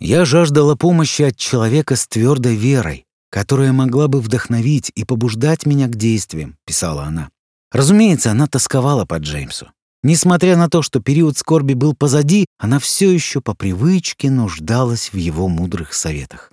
Я 0.00 0.24
жаждала 0.24 0.76
помощи 0.76 1.20
от 1.22 1.36
человека 1.36 1.94
с 1.94 2.06
твердой 2.06 2.56
верой, 2.56 3.04
которая 3.28 3.72
могла 3.74 4.08
бы 4.08 4.22
вдохновить 4.22 4.90
и 4.94 5.04
побуждать 5.04 5.66
меня 5.66 5.88
к 5.88 5.96
действиям, 5.96 6.56
писала 6.64 7.02
она. 7.02 7.28
Разумеется, 7.70 8.30
она 8.30 8.46
тосковала 8.46 9.04
по 9.04 9.18
Джеймсу. 9.18 9.70
Несмотря 10.02 10.56
на 10.56 10.68
то, 10.68 10.82
что 10.82 11.00
период 11.00 11.38
скорби 11.38 11.74
был 11.74 11.94
позади, 11.94 12.46
она 12.58 12.78
все 12.78 13.10
еще 13.10 13.40
по 13.40 13.54
привычке 13.54 14.30
нуждалась 14.30 15.12
в 15.12 15.16
его 15.16 15.48
мудрых 15.48 15.94
советах. 15.94 16.50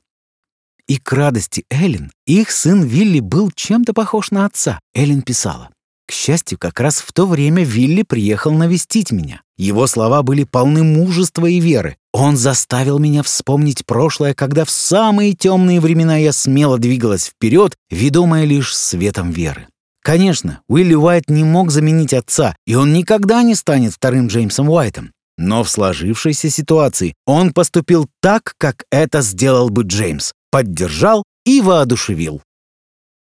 И 0.88 0.98
к 0.98 1.14
радости 1.14 1.66
Эллен, 1.70 2.12
их 2.26 2.52
сын 2.52 2.84
Вилли 2.84 3.20
был 3.20 3.52
чем-то 3.52 3.94
похож 3.94 4.32
на 4.32 4.46
отца. 4.46 4.80
Эллен 4.94 5.22
писала. 5.22 5.70
К 6.08 6.12
счастью, 6.12 6.58
как 6.58 6.80
раз 6.80 7.02
в 7.02 7.14
то 7.14 7.28
время 7.28 7.64
Вилли 7.64 8.02
приехал 8.02 8.52
навестить 8.52 9.12
меня. 9.12 9.44
Его 9.58 9.86
слова 9.86 10.24
были 10.24 10.44
полны 10.44 10.84
мужества 10.84 11.46
и 11.46 11.60
веры. 11.60 11.98
Он 12.12 12.36
заставил 12.36 12.98
меня 12.98 13.22
вспомнить 13.22 13.86
прошлое, 13.86 14.34
когда 14.34 14.66
в 14.66 14.72
самые 14.72 15.34
темные 15.34 15.80
времена 15.80 16.18
я 16.18 16.34
смело 16.34 16.80
двигалась 16.80 17.28
вперед, 17.28 17.76
ведомая 17.92 18.46
лишь 18.46 18.76
светом 18.76 19.30
веры. 19.30 19.68
Конечно, 20.10 20.62
Уилли 20.68 20.96
Уайт 20.96 21.30
не 21.30 21.44
мог 21.44 21.70
заменить 21.70 22.16
отца, 22.16 22.56
и 22.66 22.74
он 22.74 22.94
никогда 22.94 23.44
не 23.44 23.54
станет 23.54 23.94
вторым 23.94 24.26
Джеймсом 24.26 24.68
Уайтом. 24.68 25.12
Но 25.38 25.64
в 25.64 25.70
сложившейся 25.70 26.50
ситуации 26.50 27.14
он 27.28 27.54
поступил 27.54 28.08
так, 28.20 28.56
как 28.58 28.86
это 28.90 29.22
сделал 29.22 29.70
бы 29.70 29.84
Джеймс 29.84 30.34
поддержал 30.50 31.26
и 31.46 31.62
воодушевил. 31.62 32.42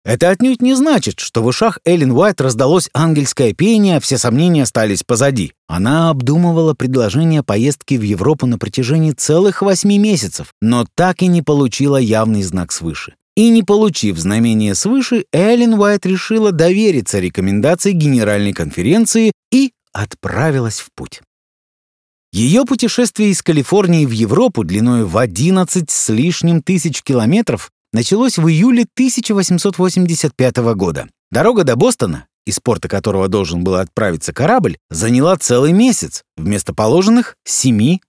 Это 0.07 0.31
отнюдь 0.31 0.63
не 0.63 0.73
значит, 0.73 1.21
что 1.21 1.43
в 1.43 1.47
ушах 1.49 1.81
Эллен 1.85 2.13
Уайт 2.13 2.41
раздалось 2.41 2.89
ангельское 2.95 3.53
пение, 3.53 3.99
а 3.99 4.01
все 4.01 4.17
сомнения 4.17 4.63
остались 4.63 5.03
позади. 5.03 5.53
Она 5.69 6.09
обдумывала 6.09 6.73
предложение 6.73 7.43
поездки 7.43 7.97
в 7.97 8.03
Европу 8.03 8.47
на 8.47 8.57
протяжении 8.57 9.13
целых 9.13 9.61
восьми 9.61 9.99
месяцев, 9.99 10.55
но 10.63 10.87
так 10.95 11.21
и 11.21 11.27
не 11.27 11.43
получила 11.43 11.99
явный 11.99 12.43
знак 12.43 12.73
свыше. 12.73 13.17
И 13.41 13.49
не 13.49 13.63
получив 13.63 14.19
знамение 14.19 14.75
свыше, 14.75 15.25
Эллен 15.33 15.73
Уайт 15.73 16.05
решила 16.05 16.53
довериться 16.53 17.21
рекомендации 17.21 17.93
Генеральной 17.93 18.53
конференции 18.53 19.33
и 19.50 19.73
отправилась 19.95 20.81
в 20.81 20.91
путь. 20.95 21.23
Ее 22.35 22.67
путешествие 22.67 23.31
из 23.31 23.41
Калифорнии 23.41 24.05
в 24.05 24.11
Европу 24.11 24.63
длиной 24.63 25.07
в 25.07 25.17
11 25.17 25.89
с 25.89 26.09
лишним 26.11 26.61
тысяч 26.61 27.03
километров 27.03 27.71
началось 27.95 28.37
в 28.37 28.47
июле 28.47 28.85
1885 28.93 30.57
года. 30.75 31.09
Дорога 31.31 31.65
до 31.65 31.76
Бостона, 31.76 32.26
из 32.45 32.61
порта 32.61 32.89
которого 32.89 33.29
должен 33.29 33.65
был 33.65 33.76
отправиться 33.76 34.35
корабль, 34.35 34.76
заняла 34.91 35.35
целый 35.39 35.73
месяц, 35.73 36.25
вместо 36.37 36.75
положенных 36.75 37.37
7-10 37.49 38.00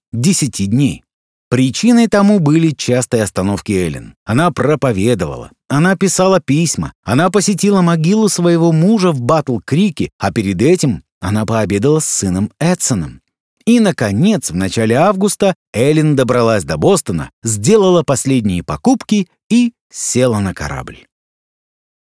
дней. 0.65 1.05
Причиной 1.51 2.07
тому 2.07 2.39
были 2.39 2.69
частые 2.71 3.23
остановки 3.23 3.73
Эллен. 3.73 4.15
Она 4.23 4.51
проповедовала, 4.51 5.51
она 5.67 5.97
писала 5.97 6.39
письма, 6.39 6.93
она 7.03 7.29
посетила 7.29 7.81
могилу 7.81 8.29
своего 8.29 8.71
мужа 8.71 9.11
в 9.11 9.21
Батл-Крике, 9.21 10.11
а 10.17 10.31
перед 10.31 10.61
этим 10.61 11.03
она 11.19 11.45
пообедала 11.45 11.99
с 11.99 12.05
сыном 12.05 12.53
Эдсоном. 12.57 13.19
И, 13.65 13.81
наконец, 13.81 14.49
в 14.49 14.55
начале 14.55 14.95
августа 14.95 15.53
Эллен 15.73 16.15
добралась 16.15 16.63
до 16.63 16.77
Бостона, 16.77 17.31
сделала 17.43 18.03
последние 18.03 18.63
покупки 18.63 19.27
и 19.49 19.73
села 19.91 20.39
на 20.39 20.53
корабль. 20.53 20.99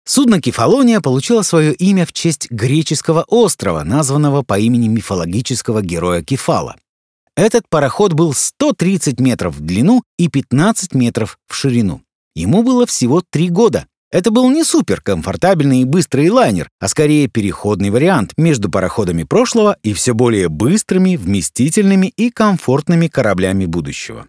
Судно 0.06 0.41
«Кефалония» 0.41 1.02
получило 1.02 1.41
свое 1.41 1.74
имя 1.74 2.06
в 2.06 2.13
честь 2.13 2.52
греческого 2.52 3.24
острова, 3.28 3.84
названного 3.84 4.43
по 4.43 4.60
имени 4.60 4.89
мифологического 4.89 5.82
героя 5.82 6.22
Кефала. 6.22 6.76
Этот 7.36 7.67
пароход 7.67 8.13
был 8.13 8.34
130 8.34 9.19
метров 9.19 9.56
в 9.56 9.62
длину 9.62 10.04
и 10.19 10.28
15 10.28 10.93
метров 10.93 11.39
в 11.48 11.56
ширину. 11.56 12.02
Ему 12.36 12.62
было 12.62 12.86
всего 12.86 13.24
три 13.28 13.50
года. 13.50 13.88
Это 14.12 14.30
был 14.30 14.50
не 14.52 14.63
суперкомфортабельный 14.63 15.82
и 15.82 15.86
быстрый 15.86 16.30
лайнер, 16.30 16.69
а 16.80 16.88
скорее 16.88 17.28
переходный 17.28 17.89
вариант 17.89 18.34
между 18.38 18.69
пароходами 18.69 19.24
прошлого 19.24 19.78
и 19.82 19.93
все 19.93 20.13
более 20.13 20.50
быстрыми, 20.50 21.15
вместительными 21.15 22.13
и 22.15 22.30
комфортными 22.30 23.08
кораблями 23.08 23.65
будущего. 23.65 24.28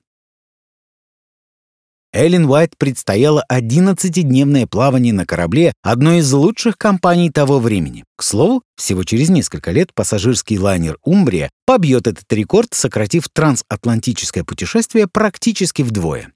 Эллен 2.14 2.46
Уайт 2.46 2.78
предстояло 2.78 3.44
11-дневное 3.50 4.68
плавание 4.68 5.12
на 5.12 5.26
корабле 5.26 5.72
одной 5.82 6.18
из 6.18 6.32
лучших 6.32 6.78
компаний 6.78 7.28
того 7.28 7.58
времени. 7.58 8.04
К 8.16 8.22
слову, 8.22 8.62
всего 8.76 9.02
через 9.02 9.30
несколько 9.30 9.72
лет 9.72 9.92
пассажирский 9.92 10.56
лайнер 10.56 10.96
«Умбрия» 11.02 11.50
побьет 11.66 12.06
этот 12.06 12.32
рекорд, 12.32 12.68
сократив 12.72 13.28
трансатлантическое 13.32 14.44
путешествие 14.44 15.08
практически 15.08 15.82
вдвое. 15.82 16.30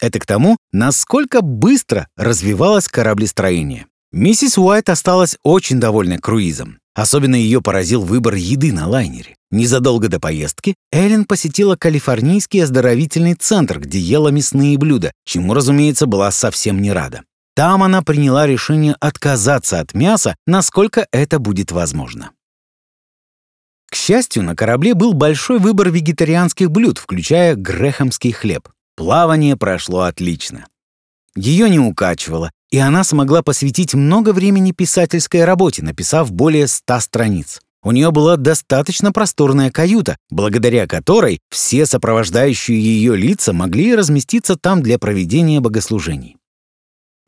Это 0.00 0.20
к 0.20 0.26
тому, 0.26 0.58
насколько 0.70 1.42
быстро 1.42 2.06
развивалось 2.16 2.86
кораблестроение. 2.86 3.86
Миссис 4.12 4.56
Уайт 4.56 4.88
осталась 4.88 5.38
очень 5.42 5.80
довольна 5.80 6.18
круизом. 6.18 6.78
Особенно 6.96 7.34
ее 7.34 7.60
поразил 7.60 8.02
выбор 8.02 8.36
еды 8.36 8.72
на 8.72 8.88
лайнере. 8.88 9.36
Незадолго 9.50 10.08
до 10.08 10.18
поездки 10.18 10.74
Эллен 10.90 11.26
посетила 11.26 11.76
Калифорнийский 11.76 12.64
оздоровительный 12.64 13.34
центр, 13.34 13.78
где 13.80 13.98
ела 13.98 14.28
мясные 14.28 14.78
блюда, 14.78 15.12
чему, 15.26 15.52
разумеется, 15.52 16.06
была 16.06 16.30
совсем 16.30 16.80
не 16.80 16.90
рада. 16.90 17.22
Там 17.54 17.82
она 17.82 18.00
приняла 18.00 18.46
решение 18.46 18.96
отказаться 18.98 19.78
от 19.78 19.92
мяса, 19.92 20.36
насколько 20.46 21.06
это 21.12 21.38
будет 21.38 21.70
возможно. 21.70 22.30
К 23.90 23.94
счастью, 23.94 24.42
на 24.42 24.56
корабле 24.56 24.94
был 24.94 25.12
большой 25.12 25.58
выбор 25.58 25.90
вегетарианских 25.90 26.70
блюд, 26.70 26.96
включая 26.96 27.56
грехамский 27.56 28.32
хлеб. 28.32 28.70
Плавание 28.96 29.56
прошло 29.58 30.02
отлично. 30.02 30.66
Ее 31.34 31.68
не 31.68 31.78
укачивало, 31.78 32.50
и 32.76 32.78
она 32.78 33.04
смогла 33.04 33.40
посвятить 33.40 33.94
много 33.94 34.34
времени 34.34 34.70
писательской 34.70 35.46
работе, 35.46 35.82
написав 35.82 36.30
более 36.30 36.66
ста 36.66 37.00
страниц. 37.00 37.62
У 37.82 37.90
нее 37.90 38.10
была 38.10 38.36
достаточно 38.36 39.12
просторная 39.12 39.70
каюта, 39.70 40.18
благодаря 40.28 40.86
которой 40.86 41.40
все 41.48 41.86
сопровождающие 41.86 42.78
ее 42.78 43.16
лица 43.16 43.54
могли 43.54 43.96
разместиться 43.96 44.56
там 44.56 44.82
для 44.82 44.98
проведения 44.98 45.60
богослужений. 45.60 46.36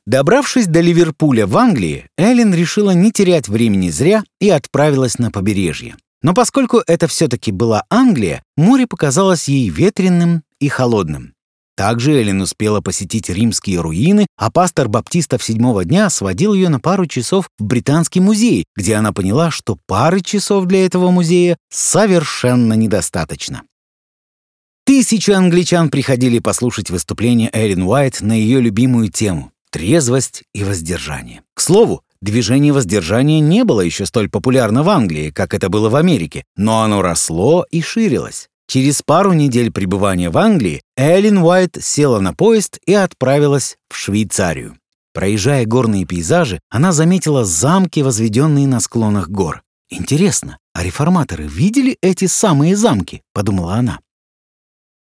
Добравшись 0.05 0.67
до 0.67 0.83
Ливерпуля 0.83 1.47
в 1.47 1.57
Англии, 1.57 2.11
Эллен 2.19 2.53
решила 2.53 2.91
не 2.91 3.11
терять 3.11 3.49
времени 3.49 3.89
зря 3.89 4.25
и 4.41 4.51
отправилась 4.51 5.19
на 5.19 5.31
побережье. 5.31 5.97
Но 6.23 6.35
поскольку 6.35 6.83
это 6.87 7.07
все-таки 7.07 7.53
была 7.53 7.85
Англия, 7.89 8.43
море 8.59 8.87
показалось 8.87 9.49
ей 9.49 9.71
ветреным 9.71 10.43
и 10.61 10.69
холодным. 10.69 11.33
Также 11.79 12.15
Эллен 12.15 12.41
успела 12.41 12.81
посетить 12.81 13.31
римские 13.31 13.81
руины, 13.81 14.27
а 14.37 14.51
пастор 14.51 14.89
баптистов 14.89 15.45
седьмого 15.45 15.85
дня 15.85 16.11
сводил 16.11 16.53
ее 16.53 16.71
на 16.71 16.81
пару 16.81 17.07
часов 17.07 17.49
в 17.57 17.63
Британский 17.63 18.19
музей, 18.19 18.65
где 18.75 18.97
она 18.97 19.13
поняла, 19.13 19.53
что 19.53 19.79
пары 19.87 20.21
часов 20.21 20.65
для 20.65 20.85
этого 20.85 21.13
музея 21.13 21.57
совершенно 21.71 22.73
недостаточно. 22.73 23.63
Тысячи 24.87 25.31
англичан 25.31 25.89
приходили 25.89 26.41
послушать 26.41 26.91
выступление 26.91 27.49
Эллен 27.53 27.85
Уайт 27.85 28.23
на 28.23 28.33
ее 28.33 28.61
любимую 28.61 29.09
тему— 29.09 29.53
трезвость 29.71 30.43
и 30.53 30.65
воздержание. 30.65 31.43
К 31.55 31.61
слову, 31.61 32.03
движение 32.21 32.73
воздержания 32.73 33.39
не 33.39 33.63
было 33.63 33.83
еще 33.83 34.05
столь 34.05 34.29
популярно 34.29 34.83
в 34.83 34.89
Англии, 34.89 35.31
как 35.31 35.55
это 35.55 35.69
было 35.69 35.89
в 35.91 35.95
Америке, 35.95 36.43
но 36.57 36.83
оно 36.83 37.03
росло 37.03 37.65
и 37.71 37.83
ширилось. 37.83 38.49
Через 38.71 39.01
пару 39.01 39.33
недель 39.33 39.73
пребывания 39.73 40.29
в 40.29 40.37
Англии 40.37 40.83
Эллен 40.95 41.39
Уайт 41.39 41.79
села 41.81 42.21
на 42.21 42.35
поезд 42.35 42.79
и 42.85 42.93
отправилась 42.93 43.79
в 43.89 43.97
Швейцарию. 43.97 44.77
Проезжая 45.15 45.65
горные 45.65 46.05
пейзажи, 46.05 46.61
она 46.69 46.93
заметила 46.93 47.47
замки, 47.47 48.01
возведенные 48.01 48.67
на 48.67 48.81
склонах 48.81 49.31
гор. 49.31 49.63
«Интересно, 49.89 50.59
а 50.75 50.85
реформаторы 50.85 51.47
видели 51.47 51.97
эти 52.03 52.27
самые 52.27 52.77
замки?»— 52.77 53.23
подумала 53.33 53.77
она. 53.77 54.01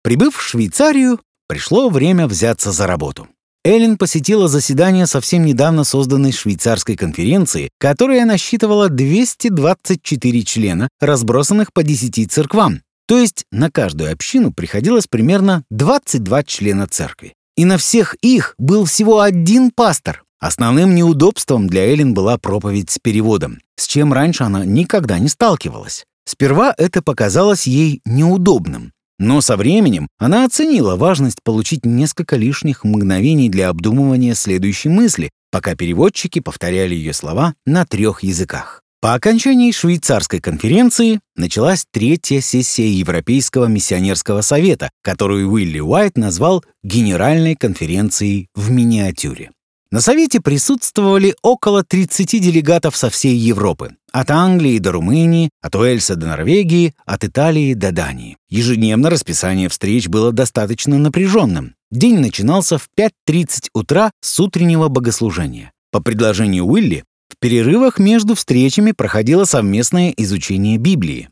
Прибыв 0.03 0.35
в 0.35 0.41
Швейцарию, 0.41 1.19
пришло 1.47 1.89
время 1.89 2.27
взяться 2.27 2.71
за 2.71 2.85
работу. 2.85 3.27
Эллен 3.65 3.97
посетила 3.97 4.47
заседание 4.47 5.07
совсем 5.07 5.43
недавно 5.43 5.83
созданной 5.83 6.31
швейцарской 6.31 6.95
конференции, 6.95 7.69
которая 7.79 8.23
насчитывала 8.25 8.87
224 8.87 10.43
члена, 10.43 10.89
разбросанных 11.01 11.73
по 11.73 11.83
10 11.83 12.31
церквам, 12.31 12.81
то 13.07 13.17
есть 13.17 13.45
на 13.51 13.71
каждую 13.71 14.11
общину 14.11 14.51
приходилось 14.53 15.07
примерно 15.07 15.63
22 15.69 16.43
члена 16.43 16.87
церкви. 16.87 17.33
И 17.55 17.65
на 17.65 17.77
всех 17.77 18.15
их 18.21 18.53
был 18.59 18.85
всего 18.85 19.21
один 19.21 19.71
пастор. 19.71 20.23
Основным 20.39 20.93
неудобством 20.93 21.67
для 21.67 21.85
Эллен 21.85 22.13
была 22.13 22.37
проповедь 22.37 22.91
с 22.91 22.99
переводом, 22.99 23.59
с 23.75 23.87
чем 23.87 24.13
раньше 24.13 24.43
она 24.43 24.63
никогда 24.63 25.17
не 25.17 25.29
сталкивалась. 25.29 26.05
Сперва 26.25 26.75
это 26.77 27.01
показалось 27.01 27.65
ей 27.65 28.01
неудобным, 28.05 28.91
но 29.17 29.41
со 29.41 29.57
временем 29.57 30.07
она 30.19 30.45
оценила 30.45 30.95
важность 30.95 31.41
получить 31.41 31.85
несколько 31.85 32.35
лишних 32.35 32.83
мгновений 32.83 33.49
для 33.49 33.69
обдумывания 33.69 34.35
следующей 34.35 34.89
мысли, 34.89 35.31
пока 35.51 35.75
переводчики 35.75 36.39
повторяли 36.39 36.93
ее 36.93 37.13
слова 37.13 37.55
на 37.65 37.85
трех 37.85 38.21
языках. 38.21 38.83
По 38.99 39.13
окончании 39.13 39.71
швейцарской 39.71 40.39
конференции 40.39 41.19
началась 41.35 41.85
третья 41.91 42.41
сессия 42.41 42.89
Европейского 42.89 43.65
миссионерского 43.65 44.41
совета, 44.41 44.89
которую 45.03 45.51
Уилли 45.51 45.79
Уайт 45.79 46.17
назвал 46.17 46.63
«Генеральной 46.83 47.55
конференцией 47.55 48.47
в 48.55 48.71
миниатюре». 48.71 49.51
На 49.91 50.01
совете 50.01 50.41
присутствовали 50.41 51.35
около 51.43 51.83
30 51.83 52.41
делегатов 52.41 52.97
со 52.97 53.11
всей 53.11 53.35
Европы, 53.37 53.95
от 54.11 54.31
Англии 54.31 54.79
до 54.79 54.93
Румынии, 54.93 55.51
от 55.61 55.75
Уэльса 55.75 56.15
до 56.15 56.25
Норвегии, 56.27 56.95
от 57.05 57.23
Италии 57.23 57.75
до 57.75 57.91
Дании. 57.91 58.35
Ежедневно 58.49 59.11
расписание 59.11 59.69
встреч 59.69 60.07
было 60.07 60.31
достаточно 60.31 60.97
напряженным. 60.97 61.75
День 61.91 62.17
начинался 62.17 62.79
в 62.79 62.87
5.30 62.99 63.69
утра 63.73 64.09
с 64.21 64.39
утреннего 64.39 64.87
богослужения. 64.87 65.71
По 65.91 66.01
предложению 66.01 66.65
Уилли 66.65 67.03
в 67.29 67.39
перерывах 67.39 67.99
между 67.99 68.35
встречами 68.35 68.91
проходило 68.91 69.45
совместное 69.45 70.13
изучение 70.17 70.77
Библии. 70.77 71.29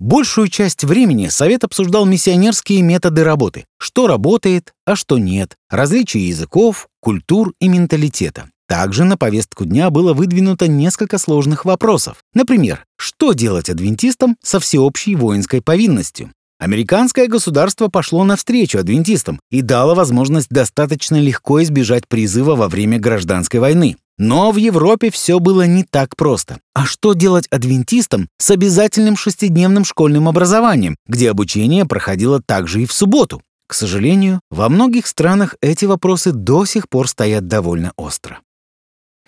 Большую 0.00 0.48
часть 0.48 0.84
времени 0.84 1.26
Совет 1.26 1.64
обсуждал 1.64 2.06
миссионерские 2.06 2.82
методы 2.82 3.24
работы, 3.24 3.64
что 3.78 4.06
работает, 4.06 4.72
а 4.86 4.94
что 4.94 5.18
нет, 5.18 5.56
различия 5.68 6.20
языков, 6.20 6.86
культур 7.00 7.52
и 7.60 7.68
менталитета. 7.68 8.48
Также 8.68 9.04
на 9.04 9.16
повестку 9.16 9.64
дня 9.64 9.90
было 9.90 10.12
выдвинуто 10.12 10.68
несколько 10.68 11.18
сложных 11.18 11.64
вопросов. 11.64 12.18
Например, 12.34 12.84
что 12.96 13.32
делать 13.32 13.70
адвентистам 13.70 14.36
со 14.42 14.60
всеобщей 14.60 15.16
воинской 15.16 15.62
повинностью? 15.62 16.32
Американское 16.60 17.28
государство 17.28 17.88
пошло 17.88 18.24
навстречу 18.24 18.78
адвентистам 18.78 19.40
и 19.50 19.62
дало 19.62 19.94
возможность 19.94 20.48
достаточно 20.50 21.16
легко 21.16 21.62
избежать 21.62 22.06
призыва 22.06 22.56
во 22.56 22.68
время 22.68 22.98
гражданской 22.98 23.58
войны. 23.58 23.96
Но 24.18 24.50
в 24.50 24.56
Европе 24.56 25.10
все 25.10 25.38
было 25.38 25.64
не 25.66 25.84
так 25.84 26.16
просто. 26.16 26.58
А 26.74 26.86
что 26.86 27.12
делать 27.12 27.46
адвентистам 27.50 28.28
с 28.38 28.50
обязательным 28.50 29.16
шестидневным 29.16 29.84
школьным 29.84 30.28
образованием, 30.28 30.96
где 31.06 31.30
обучение 31.30 31.84
проходило 31.84 32.42
также 32.42 32.82
и 32.82 32.86
в 32.86 32.92
субботу? 32.92 33.40
К 33.68 33.74
сожалению, 33.74 34.40
во 34.50 34.68
многих 34.68 35.06
странах 35.06 35.54
эти 35.60 35.84
вопросы 35.84 36.32
до 36.32 36.64
сих 36.64 36.88
пор 36.88 37.06
стоят 37.06 37.46
довольно 37.46 37.92
остро. 37.96 38.40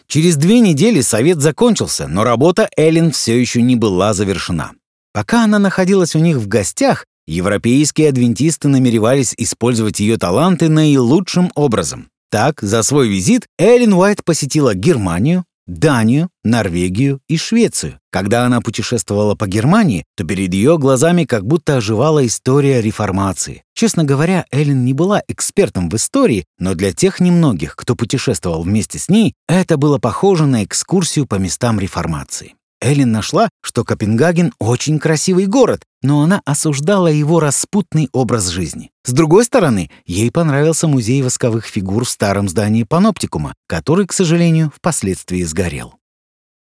Через 0.09 0.37
две 0.37 0.59
недели 0.59 1.03
совет 1.03 1.38
закончился, 1.38 2.09
но 2.09 2.24
работа 2.24 2.68
Эллен 2.76 3.12
все 3.12 3.40
еще 3.40 3.62
не 3.62 3.76
была 3.76 4.12
завершена. 4.12 4.72
Пока 5.12 5.44
она 5.44 5.61
находилась 5.61 6.16
у 6.16 6.18
них 6.18 6.38
в 6.38 6.48
гостях, 6.48 7.07
европейские 7.29 8.09
адвентисты 8.09 8.66
намеревались 8.66 9.35
использовать 9.37 10.00
ее 10.00 10.16
таланты 10.16 10.68
наилучшим 10.68 11.53
образом. 11.55 12.09
Так, 12.30 12.60
за 12.62 12.82
свой 12.84 13.08
визит 13.08 13.46
Эллен 13.58 13.92
Уайт 13.92 14.24
посетила 14.24 14.74
Германию, 14.74 15.44
Данию, 15.66 16.30
Норвегию 16.44 17.20
и 17.28 17.36
Швецию. 17.36 17.98
Когда 18.10 18.44
она 18.44 18.60
путешествовала 18.60 19.34
по 19.34 19.46
Германии, 19.46 20.04
то 20.16 20.24
перед 20.24 20.54
ее 20.54 20.78
глазами 20.78 21.24
как 21.24 21.44
будто 21.44 21.76
оживала 21.76 22.24
история 22.26 22.80
реформации. 22.80 23.62
Честно 23.74 24.04
говоря, 24.04 24.46
Эллен 24.52 24.84
не 24.84 24.92
была 24.92 25.22
экспертом 25.26 25.88
в 25.88 25.96
истории, 25.96 26.44
но 26.58 26.74
для 26.74 26.92
тех 26.92 27.18
немногих, 27.20 27.74
кто 27.74 27.96
путешествовал 27.96 28.62
вместе 28.62 28.98
с 28.98 29.08
ней, 29.08 29.34
это 29.48 29.76
было 29.76 29.98
похоже 29.98 30.46
на 30.46 30.64
экскурсию 30.64 31.26
по 31.26 31.36
местам 31.36 31.80
реформации. 31.80 32.54
Эллен 32.80 33.12
нашла, 33.12 33.50
что 33.62 33.84
Копенгаген 33.84 34.52
очень 34.58 34.98
красивый 34.98 35.46
город, 35.46 35.82
но 36.02 36.22
она 36.22 36.40
осуждала 36.44 37.08
его 37.08 37.38
распутный 37.38 38.08
образ 38.12 38.48
жизни. 38.48 38.90
С 39.04 39.12
другой 39.12 39.44
стороны, 39.44 39.90
ей 40.06 40.30
понравился 40.30 40.88
музей 40.88 41.22
восковых 41.22 41.66
фигур 41.66 42.04
в 42.04 42.10
старом 42.10 42.48
здании 42.48 42.84
Паноптикума, 42.84 43.54
который, 43.66 44.06
к 44.06 44.12
сожалению, 44.12 44.72
впоследствии 44.74 45.42
сгорел. 45.42 45.94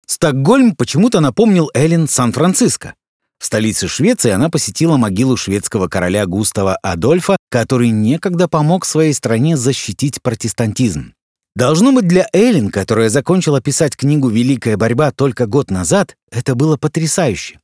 Стокгольм 0.06 0.76
почему-то 0.76 1.20
напомнил 1.20 1.72
Эллен 1.74 2.08
Сан-Франциско. 2.08 2.94
В 3.40 3.46
столице 3.46 3.88
Швеции 3.88 4.32
она 4.32 4.50
посетила 4.50 4.98
могилу 4.98 5.36
шведского 5.36 5.88
короля 5.88 6.26
Густава 6.26 6.78
Адольфа, 6.82 7.38
который 7.50 7.90
некогда 7.90 8.48
помог 8.48 8.86
своей 8.86 9.14
стране 9.14 9.58
защитить 9.58 10.22
протестантизм. 10.22 11.14
Должно 11.56 11.94
быть, 11.94 12.08
для 12.08 12.28
Эллен, 12.34 12.70
которая 12.70 13.08
закончила 13.08 13.62
писать 13.62 13.96
книгу 13.96 14.28
«Великая 14.28 14.76
борьба» 14.76 15.12
только 15.12 15.48
год 15.48 15.72
назад, 15.72 16.18
это 16.30 16.54
было 16.54 16.76
потрясающе. 16.76 17.60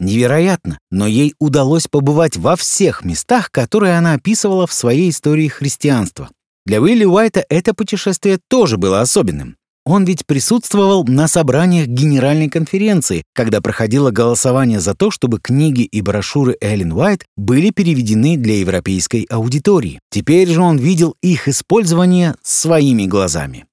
Невероятно, 0.00 0.78
но 0.90 1.06
ей 1.06 1.34
удалось 1.38 1.88
побывать 1.88 2.38
во 2.38 2.56
всех 2.56 3.04
местах, 3.04 3.50
которые 3.50 3.98
она 3.98 4.14
описывала 4.14 4.66
в 4.66 4.72
своей 4.72 5.10
истории 5.10 5.48
христианства. 5.48 6.30
Для 6.64 6.80
Уилли 6.80 7.04
Уайта 7.04 7.44
это 7.50 7.74
путешествие 7.74 8.38
тоже 8.48 8.78
было 8.78 9.02
особенным. 9.02 9.57
Он 9.88 10.04
ведь 10.04 10.26
присутствовал 10.26 11.02
на 11.04 11.28
собраниях 11.28 11.86
Генеральной 11.86 12.50
конференции, 12.50 13.22
когда 13.34 13.62
проходило 13.62 14.10
голосование 14.10 14.80
за 14.80 14.94
то, 14.94 15.10
чтобы 15.10 15.40
книги 15.40 15.80
и 15.80 16.02
брошюры 16.02 16.58
Эллен 16.60 16.92
Уайт 16.92 17.24
были 17.38 17.70
переведены 17.70 18.36
для 18.36 18.58
европейской 18.58 19.26
аудитории. 19.30 19.98
Теперь 20.10 20.46
же 20.50 20.60
он 20.60 20.76
видел 20.76 21.16
их 21.22 21.48
использование 21.48 22.34
своими 22.42 23.06
глазами. 23.06 23.64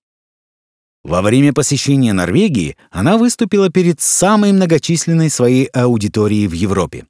Во 1.04 1.22
время 1.22 1.52
посещения 1.52 2.14
Норвегии 2.14 2.78
она 2.92 3.18
выступила 3.18 3.70
перед 3.70 4.00
самой 4.00 4.54
многочисленной 4.54 5.30
своей 5.30 5.66
аудиторией 5.66 6.48
в 6.48 6.54
Европе. 6.54 7.08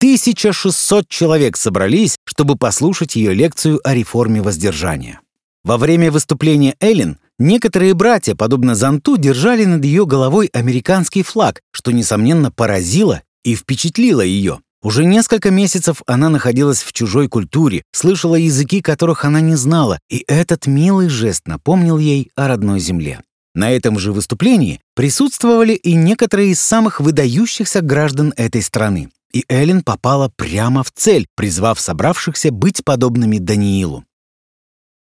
1600 0.00 1.06
человек 1.08 1.56
собрались, 1.56 2.16
чтобы 2.24 2.56
послушать 2.56 3.14
ее 3.14 3.32
лекцию 3.32 3.80
о 3.84 3.94
реформе 3.94 4.42
воздержания. 4.42 5.20
Во 5.62 5.78
время 5.78 6.10
выступления 6.10 6.74
Эллен 6.80 7.18
некоторые 7.38 7.94
братья, 7.94 8.34
подобно 8.34 8.74
зонту, 8.74 9.16
держали 9.16 9.64
над 9.64 9.84
ее 9.84 10.06
головой 10.06 10.48
американский 10.52 11.22
флаг, 11.22 11.60
что, 11.70 11.92
несомненно, 11.92 12.50
поразило 12.50 13.22
и 13.44 13.54
впечатлило 13.54 14.20
ее. 14.20 14.60
Уже 14.82 15.06
несколько 15.06 15.50
месяцев 15.50 16.02
она 16.06 16.28
находилась 16.28 16.82
в 16.82 16.92
чужой 16.92 17.28
культуре, 17.28 17.84
слышала 17.92 18.34
языки, 18.34 18.82
которых 18.82 19.24
она 19.24 19.40
не 19.40 19.54
знала, 19.56 19.98
и 20.10 20.24
этот 20.26 20.66
милый 20.66 21.08
жест 21.08 21.46
напомнил 21.46 21.96
ей 21.96 22.30
о 22.36 22.48
родной 22.48 22.80
земле. 22.80 23.22
На 23.54 23.70
этом 23.70 23.98
же 23.98 24.12
выступлении 24.12 24.80
присутствовали 24.94 25.72
и 25.72 25.94
некоторые 25.94 26.50
из 26.50 26.60
самых 26.60 27.00
выдающихся 27.00 27.80
граждан 27.80 28.34
этой 28.36 28.62
страны. 28.62 29.10
И 29.32 29.44
Эллен 29.48 29.82
попала 29.82 30.30
прямо 30.36 30.82
в 30.82 30.92
цель, 30.92 31.26
призвав 31.34 31.80
собравшихся 31.80 32.50
быть 32.50 32.84
подобными 32.84 33.38
Даниилу. 33.38 34.04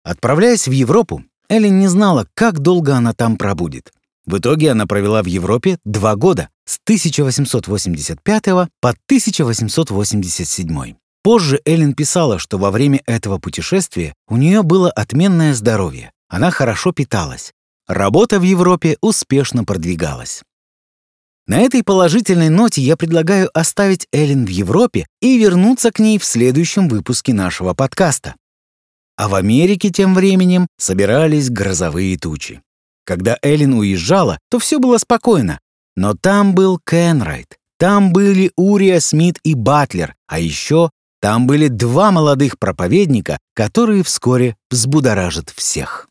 Отправляясь 0.05 0.67
в 0.67 0.73
Европу, 0.73 1.25
Эллен 1.53 1.79
не 1.79 1.87
знала, 1.87 2.27
как 2.33 2.59
долго 2.61 2.97
она 2.97 3.13
там 3.13 3.37
пробудет. 3.37 3.93
В 4.25 4.39
итоге 4.39 4.71
она 4.71 4.87
провела 4.87 5.23
в 5.23 5.27
Европе 5.27 5.77
два 5.85 6.17
года, 6.17 6.49
с 6.65 6.79
1885 6.85 8.45
по 8.81 8.89
1887. 8.89 10.95
Позже 11.23 11.61
Эллен 11.67 11.93
писала, 11.93 12.39
что 12.39 12.57
во 12.57 12.71
время 12.71 13.03
этого 13.05 13.37
путешествия 13.37 14.15
у 14.29 14.39
нее 14.39 14.63
было 14.63 14.91
отменное 14.91 15.53
здоровье, 15.53 16.13
она 16.31 16.51
хорошо 16.51 16.93
питалась. 16.93 17.53
Работа 17.87 18.41
в 18.41 18.45
Европе 18.45 18.97
успешно 19.03 19.65
продвигалась. 19.65 20.43
На 21.47 21.59
этой 21.59 21.83
положительной 21.83 22.49
ноте 22.49 22.81
я 22.81 22.97
предлагаю 22.97 23.51
оставить 23.53 24.07
Эллен 24.11 24.47
в 24.47 24.49
Европе 24.49 25.07
и 25.21 25.37
вернуться 25.37 25.91
к 25.91 25.99
ней 25.99 26.19
в 26.19 26.25
следующем 26.25 26.89
выпуске 26.89 27.35
нашего 27.35 27.75
подкаста. 27.75 28.37
А 29.23 29.29
в 29.29 29.37
Америке 29.37 29.91
тем 29.91 30.17
временем 30.17 30.67
собирались 30.79 31.49
грозовые 31.49 32.19
тучи. 32.19 32.61
Когда 33.07 33.39
Эллен 33.41 33.73
уезжала, 33.75 34.41
то 34.51 34.59
все 34.59 34.81
было 34.81 34.99
спокойно. 34.99 35.61
Но 35.95 36.15
там 36.15 36.57
был 36.57 36.81
Кенрайт, 36.85 37.57
там 37.79 38.13
были 38.13 38.51
Урия 38.57 38.99
Смит 38.99 39.39
и 39.45 39.55
Батлер, 39.55 40.17
а 40.27 40.41
еще 40.41 40.91
там 41.21 41.47
были 41.47 41.69
два 41.69 42.11
молодых 42.11 42.59
проповедника, 42.59 43.39
которые 43.55 44.03
вскоре 44.03 44.57
взбудоражат 44.73 45.51
всех. 45.51 46.09